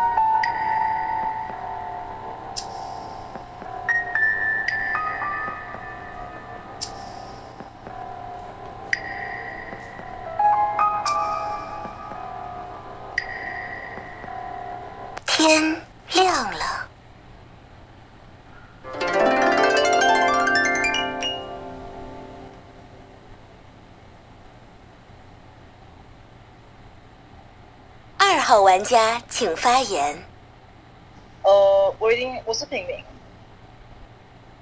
[28.74, 30.20] 玩家请发言。
[31.44, 33.04] 呃，我一定我是平民，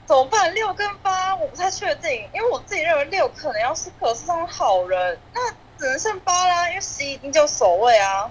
[0.04, 0.52] 怎么办？
[0.52, 8.30] 六跟八我不太确定，因为我自己认为六可能要是可是张好人，那只能剩八啦，因为十一定就守卫啊。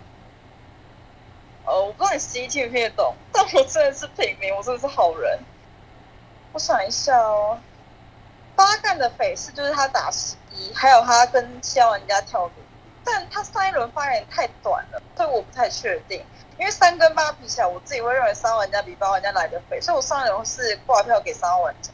[1.65, 5.39] 呃，我不知道你十一听不听得懂，但我真的是平民，我真的是好人。
[6.53, 7.59] 我想一下哦，
[8.55, 12.51] 八干的匪事就是他打十一，还有他跟七号玩家跳舞。
[13.03, 15.01] 但他上一轮发言太短了，
[15.32, 16.23] 我不太确定。
[16.57, 21.91] 因为三跟八比起来，我自己会认为三玩家比八玩家来的肥，所以我上一轮是挂票给三号玩家，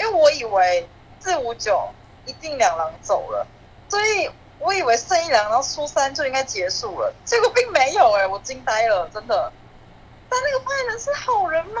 [0.00, 0.88] 因为我以为
[1.20, 1.88] 四五九
[2.26, 3.46] 一定两狼走了，
[3.88, 4.28] 所以
[4.58, 9.52] 我以为剩一狼，然后出三就应该结束了，结果并没有哎、我惊呆了，真的。
[10.28, 11.80] 但那个发言人是好人吗？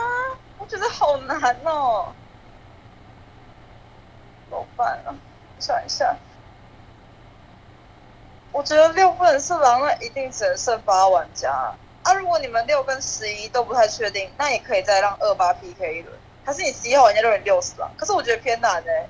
[0.58, 2.12] 我觉得好难哦，
[4.48, 5.14] 怎么办啊？
[5.58, 6.16] 想一下。
[8.58, 11.52] 我觉得六不能是狼，那一定只能剩八玩家
[12.02, 12.12] 啊。
[12.12, 16.18] 如果你们六跟十一都不太确定，那也可以再让二八 PK 一轮。
[16.44, 17.88] 还是你十一号玩家认为六是狼？
[17.96, 19.06] 可是我觉得偏难哎、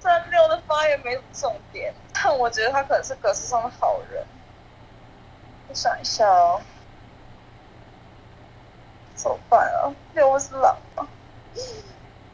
[0.00, 4.26] 虽然六的发言没什么重点，但我觉得他可能是格式上的好人。
[5.68, 6.60] 我想一下哦，
[9.14, 9.94] 怎么办啊？
[10.14, 11.06] 六是狼吗？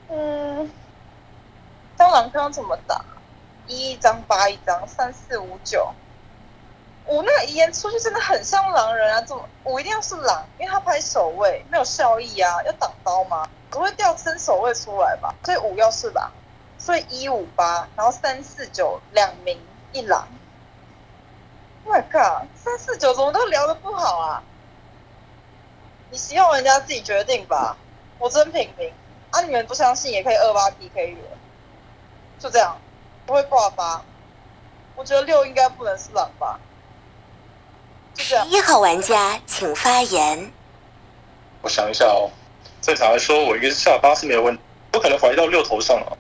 [0.09, 0.70] 嗯，
[1.99, 3.05] 当狼刚怎么打？
[3.66, 5.93] 一一张八一张，三四五九。
[7.07, 9.21] 我那遗言出去真的很像狼人啊！
[9.21, 10.47] 怎么我一定要是狼？
[10.59, 13.47] 因为他拍守卫没有效益啊，要挡刀吗？
[13.71, 15.35] 不会掉身守卫出来吧？
[15.45, 16.33] 所以五要是狼，
[16.79, 19.61] 所以一五八，然后三四九两名
[19.93, 20.27] 一狼。
[21.85, 24.43] Oh my god，三四九怎么都聊得不好啊？
[26.11, 27.77] 你希望人家自己决定吧，
[28.19, 28.91] 我真平民
[29.31, 29.43] 啊！
[29.43, 31.19] 你们不相信也可以二八 PK 人，
[32.39, 32.79] 就这样，
[33.27, 34.03] 不会挂八。
[34.97, 36.59] 我觉得六应该不能是狼吧。
[38.51, 40.53] 一号玩家请发言。
[41.62, 42.31] 我想一下哦，
[42.81, 44.62] 正常来说，我应该是下八是没有问题，
[44.93, 46.12] 不可能怀疑到六头上啊。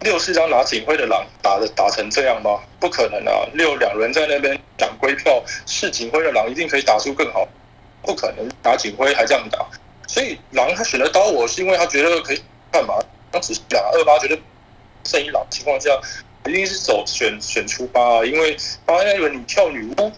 [0.00, 2.60] 六是张拿警徽的狼打的打成这样吗？
[2.78, 3.48] 不可能啊！
[3.54, 7.48] 六两人在那边讲归票，是警徽的狼一定可以打出更好，
[8.02, 9.66] 不可能拿警徽还这样打。
[10.06, 12.40] 所以狼他选择刀我是因为他觉得可以
[12.70, 12.94] 干嘛？
[13.32, 14.38] 他只是两二八觉得
[15.04, 15.90] 剩一狼情况下，
[16.46, 18.56] 一定是走选选出八啊，因为
[18.86, 20.12] 八那轮你跳女巫，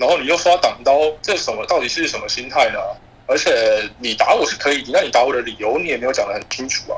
[0.00, 2.80] 然后你又刷挡刀，这什么到底是什么心态呢？
[3.26, 6.96] 而且你打我是可以，那你打我的理由你也没有讲得很清楚啊。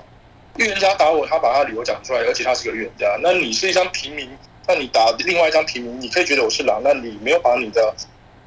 [0.56, 3.18] 预言家打我，他把他理由讲出来，而且他是个预言家。
[3.20, 4.30] 那你是一张平民，
[4.68, 7.92] 那你打另外一张平民，你可以觉得我是狼，那你没有把你的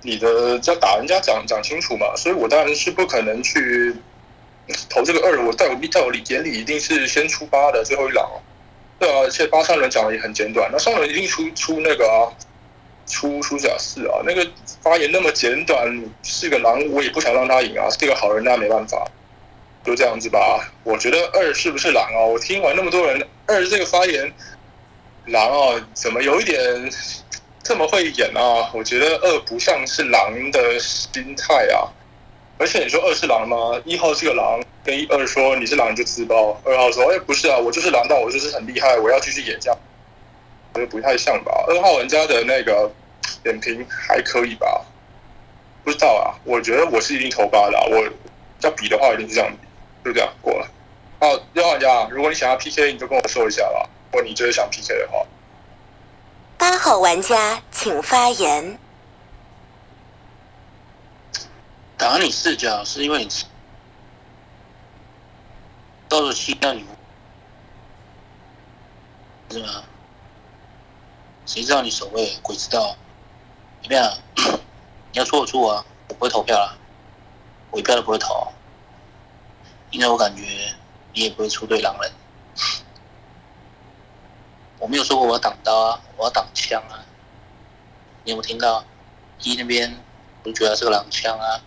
[0.03, 2.15] 你的要打人家讲讲清楚嘛？
[2.15, 3.93] 所以我当然是不可能去
[4.89, 5.45] 投这个二。
[5.45, 8.25] 我在我在我眼里一定是先出八的最后一狼。
[8.97, 12.31] 对啊，而且八上轮讲的也很简短，那上轮一定出出那个啊，
[13.07, 14.47] 出出甲四啊，那个
[14.81, 19.05] 发言那么简短，是个狼，我也不想让他赢啊，是个好人，那没办法。
[19.83, 22.25] 就这样子吧，我觉得二是不是狼啊？
[22.25, 24.33] 我听完那么多人二这个发言，
[25.27, 26.59] 狼啊，怎么有一点
[27.61, 28.71] 这么会演啊？
[28.73, 31.85] 我觉得二不像是狼的心态啊。
[32.57, 33.79] 而且你说二是狼吗？
[33.85, 39.77] 一号是个狼，跟一二说你是狼就自爆，二号说哎不是啊，我就是狼，但我就是很厉害，我要继续演这样，
[40.75, 41.51] 觉得不太像吧？
[41.67, 42.91] 二号玩家的那个
[43.43, 44.85] 点评还可以吧？
[45.83, 48.03] 不知道啊，我觉得我是一定投八的、啊，我
[48.61, 49.57] 要比的话一定是这样比。
[50.03, 50.67] 就这样过了。
[51.19, 53.89] 好，六号玩家，如果你想要 PK，你就跟我说一下吧。
[54.11, 55.25] 如果你真的想 PK 的话，
[56.57, 58.77] 八号玩家请发言。
[61.97, 63.29] 打你视角是因为你
[66.07, 66.85] 到了七那你
[69.49, 69.83] 是吗？
[71.45, 72.37] 谁知道你守卫？
[72.41, 72.95] 鬼知道。
[73.81, 74.17] 怎么样？
[75.13, 75.85] 你要出我出我啊！
[76.09, 76.75] 我不会投票啦，
[77.71, 78.47] 我一票都不会投，
[79.91, 80.43] 因为我感觉
[81.13, 82.11] 你也不会出对狼人。
[84.79, 87.05] 我没有说过我要挡刀啊，我要挡枪啊。
[88.23, 88.83] 你有没有听到？
[89.39, 90.01] 一那边
[90.43, 91.61] 我就觉得是个狼枪啊。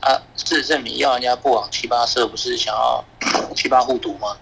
[0.00, 3.04] 啊，事实证明，要人家不往七八射，不是想要
[3.56, 4.36] 七八互毒吗？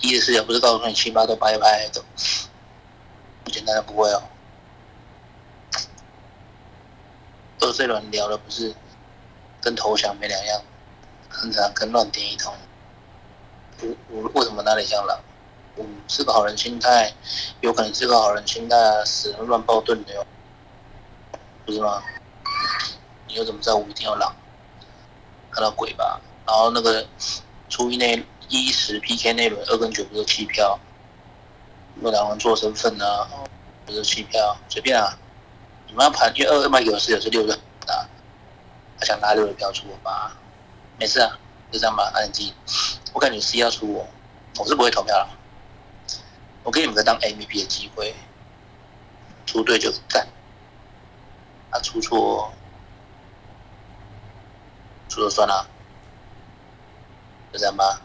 [0.00, 2.02] 一的视角不是告诉你七八都掰掰的，
[3.44, 4.22] 不简单的不会哦。
[7.60, 8.74] 二这轮聊的不是
[9.60, 10.62] 跟投降没两样，
[11.28, 12.54] 很常跟乱点一通。
[13.80, 15.18] 我我为什么哪里像狼？
[15.74, 17.12] 我是个好人心态，
[17.60, 20.26] 有可能是个好人心态啊，死人乱爆盾的哟，
[21.66, 22.02] 不是吗？
[23.26, 24.34] 你又怎么知道我一定要狼？
[25.50, 26.20] 看到鬼吧？
[26.46, 27.06] 然后那个
[27.68, 28.16] 初一那
[28.48, 30.78] 一十 PK 那轮二跟九不是弃票，
[31.96, 33.28] 那两人做身份呢、啊，
[33.84, 35.18] 不是弃票，随便啊。
[35.86, 37.54] 你们要盘，因为二二卖给我是有是六的
[37.86, 38.08] 啊，
[38.98, 40.30] 他想拉六的票出我八，
[40.98, 41.38] 没事啊，
[41.70, 42.52] 就这样吧，按记。
[43.14, 44.06] 我感觉 C 要出我，
[44.58, 45.30] 我是不会投票了。
[46.62, 48.14] 我给你们个当 MVP 的机会，
[49.46, 50.26] 出对就赞，
[51.70, 52.52] 啊出错，
[55.08, 55.66] 出了算了，
[57.52, 58.02] 就这样吧。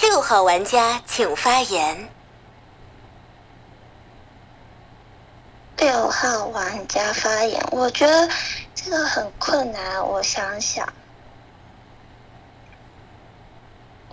[0.00, 2.08] 六号玩家请发言。
[5.76, 8.28] 六号玩家发言我觉得
[8.74, 11.03] 这个很困难我想想。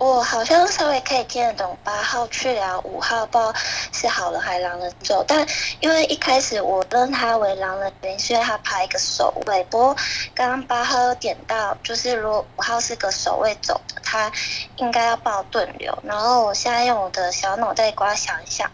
[0.02, 3.54] 我好像稍微可以听得懂八号去聊五号，不知道
[3.92, 5.24] 是好人还是狼人走。
[5.28, 5.46] 但
[5.78, 9.62] 因为一开始我认他为狼人，原因是因为他排一个守卫。
[9.70, 9.96] 不过
[10.34, 14.32] 刚刚八号有点到，就是如果五号是个守卫走的，他
[14.78, 15.96] 应该要报盾流。
[16.02, 18.68] 然后我现在用我的小脑袋瓜想一想，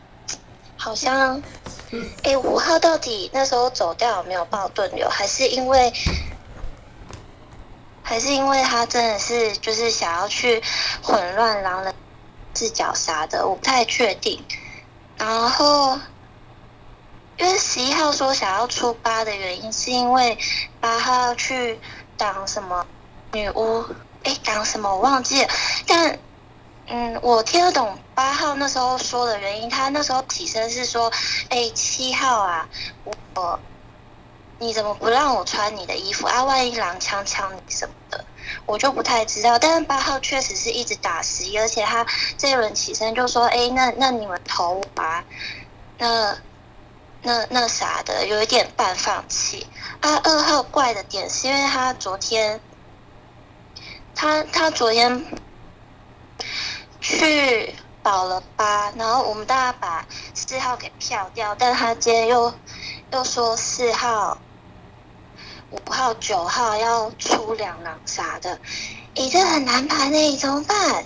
[0.78, 1.42] 好像。
[2.22, 5.08] 哎，五号到底那时候走掉有没有报盾流？
[5.08, 5.90] 还是因为，
[8.08, 10.62] 还是因为他真的是就是想要去
[11.02, 11.94] 混乱狼人
[12.54, 13.46] 视角啥的？
[13.46, 14.42] 我不太确定。
[15.18, 16.00] 然后，
[17.36, 20.38] 因为十一号说想要出八的原因，是因为
[20.80, 21.78] 八号要去
[22.16, 22.86] 挡什么
[23.32, 23.84] 女巫？
[24.24, 25.48] 哎，挡什么我忘记了，
[25.86, 26.18] 但。
[26.90, 29.68] 嗯，我听得懂八号那时候说的原因。
[29.68, 31.12] 他那时候起身是说
[31.50, 32.66] ：“哎，七号啊，
[33.34, 33.60] 我
[34.58, 36.44] 你怎么不让我穿你的衣服啊？
[36.44, 38.24] 万一狼枪枪你什么的，
[38.66, 42.06] 我就不太知道。”但是八号确实是一直打十一，而且他
[42.36, 45.24] 这一轮起身就说：“哎，那那你们投啊，
[45.98, 46.36] 那
[47.22, 49.66] 那那啥的，有一点半放弃。”
[50.00, 52.60] 啊，二号怪的点是因为他昨天，
[54.14, 55.24] 他他昨天。
[57.00, 60.04] 去保了八，然后我们大家把
[60.34, 62.52] 四号给票掉，但他今天又
[63.12, 64.36] 又说四号、
[65.70, 68.58] 五号、九号要出两狼啥的，
[69.14, 71.04] 咦，这很难盘诶，怎么办？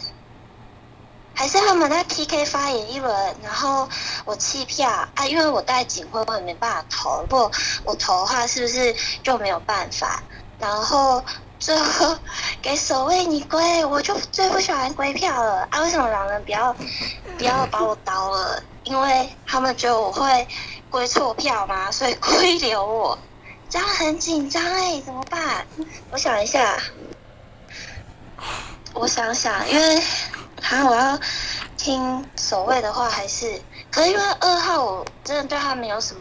[1.35, 3.89] 还是他们在 PK 发言一轮，然后
[4.25, 5.27] 我弃票啊？
[5.27, 7.23] 因为我带警徽，我也没办法投。
[7.23, 7.51] 如果
[7.85, 10.23] 我投的话，是不是就没有办法？
[10.59, 11.25] 然后。
[11.63, 12.19] 最后
[12.61, 15.81] 给守卫你归，我就最不喜欢归票了啊！
[15.83, 16.75] 为什么狼人不要
[17.39, 18.61] 不要把我刀了？
[18.83, 20.49] 因为他们觉得我会
[20.91, 23.17] 归错票嘛，所以归留我，
[23.73, 25.67] 这样很紧张哎，怎么办？
[26.11, 26.77] 我想一下，
[28.93, 30.03] 我想想，因为
[30.61, 31.19] 好我要
[31.79, 36.21] 听守卫的话，还是可是因为二号我真的对他没有什么。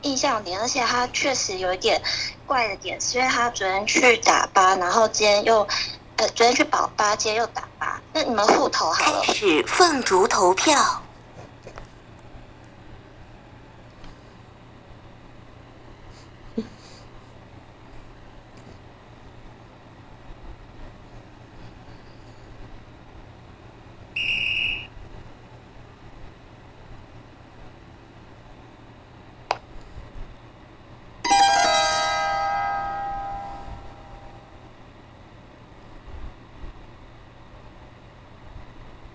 [0.00, 2.00] 印象点，而且他确实有一点
[2.46, 5.68] 怪的点，是因为他昨天去打八，然后今天又，
[6.16, 8.00] 呃，昨天去保八，今天又打八。
[8.14, 9.22] 那你们互投好了。
[9.26, 11.02] 开始凤竹投票。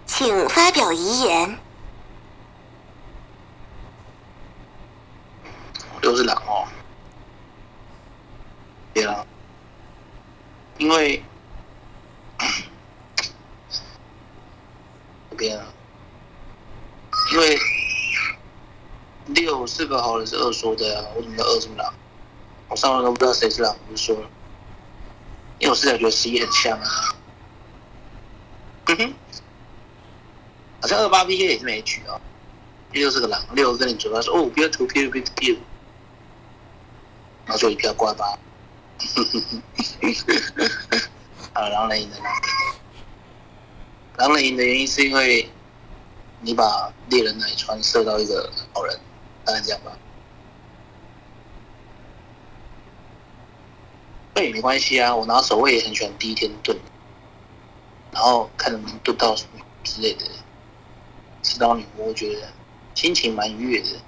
[0.05, 1.57] 请发表遗言。
[6.03, 6.67] 又是狼哦，
[8.93, 9.25] 对啊，
[10.77, 11.23] 因为
[15.31, 15.65] 这边啊，
[17.33, 17.57] 因为
[19.25, 21.91] 六是个好人是二说的啊，我怎么二是狼？
[22.67, 24.29] 我上轮都不知道谁是狼，我就说了，
[25.57, 27.15] 因为我是觉得十一很像啊，
[28.85, 29.18] 嗯哼。
[30.89, 32.19] 好像二八 PK 也是没举哦，
[32.93, 35.55] 六是个狼，六跟你嘴巴说哦，不要投票，不要投票，
[37.45, 38.25] 然后就一票挂八，
[41.53, 42.41] 啊，狼人赢的狼人，
[44.17, 45.47] 狼人赢的原因是因为
[46.41, 48.99] 你把猎人奶穿射到一个好人，
[49.45, 49.91] 大概这样吧。
[54.33, 56.75] 那也没关系啊，我拿守卫也很喜欢第一天盾，
[58.11, 60.25] 然后看能不能盾到什么之类的。
[61.41, 62.47] 知道你，我觉得
[62.93, 63.99] 心情蛮愉悦的，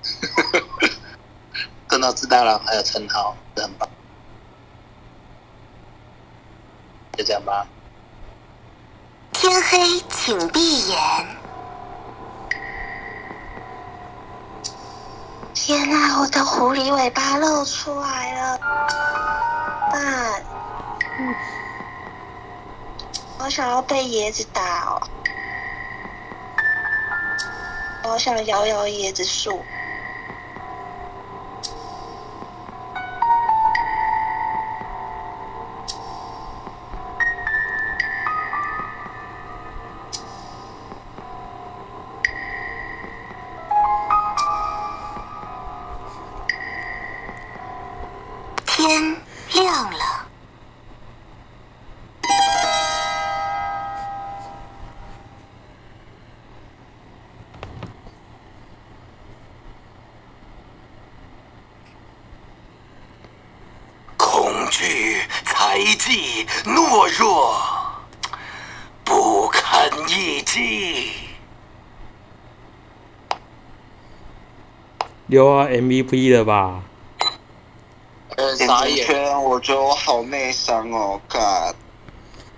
[1.88, 3.88] 炖到自大郎还有称号，很棒。
[7.16, 7.66] 就这样吧。
[9.32, 10.98] 天黑，请闭眼。
[15.52, 18.58] 天哪，我的狐狸尾巴露出来了！
[19.92, 20.40] 爸。
[23.42, 25.00] 我想要被椰子打哦！
[28.04, 29.64] 我想摇摇椰子树。
[75.30, 76.82] 六号 MVP 了吧？
[78.36, 78.96] 呃，点傻眼。
[78.96, 81.72] 点圈，我觉得我好内伤哦，干！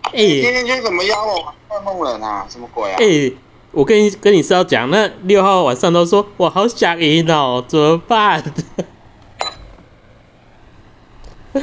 [0.05, 2.47] 哎、点点圈怎么压我换梦人啊？
[2.49, 2.97] 什么鬼啊？
[2.99, 3.31] 哎、
[3.73, 8.43] 我跟你跟你是要讲，那六号晚上都说我好想赢哦，怎么办？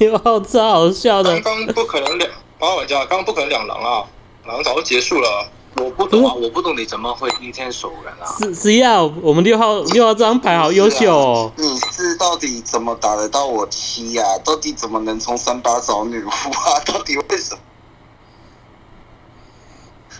[0.00, 2.28] 六号超好笑的刚，刚不可能两
[2.58, 4.04] 八玩家，刚刚不可能两狼啊，
[4.44, 5.48] 狼早就结束了。
[5.76, 8.26] 我不懂啊，我不懂你怎么会第一天守人啊？
[8.38, 11.52] 是是要我们六号六号这张牌好优秀哦。
[11.56, 16.80] 你是到底怎么打得到我七呀、到底怎么能从三八找女巫啊？
[16.86, 17.60] 到底为什么？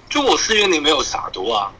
[0.08, 1.72] 就我是因为你没有撒毒啊。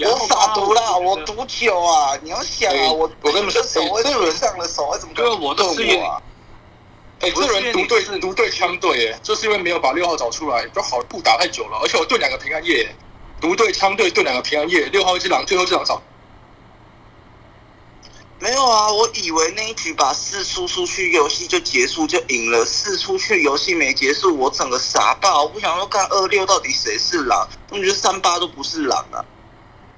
[0.00, 2.16] 我撒毒啦，我毒酒啊！
[2.22, 6.22] 你要想啊，哎我我跟你们说手会哎这轮上了手，怎么可对啊能动我都是我啊？
[7.20, 12.94] 哎、这人独对独对枪队，哎，就是因为没有把六号找出来，就好不打太久了，而且我对两个平安夜，
[13.40, 16.00] 独对枪队对两个平安夜，六号一只狼，最后一只狼找。
[18.40, 22.64] 没有啊，我以为那一局把四出出去，游戏就结束就赢了。
[22.64, 25.42] 四出去游戏没结束，我整个傻爆。
[25.42, 29.18] 我不想说看二六到底谁是狼，我觉得三八都不是狼啊。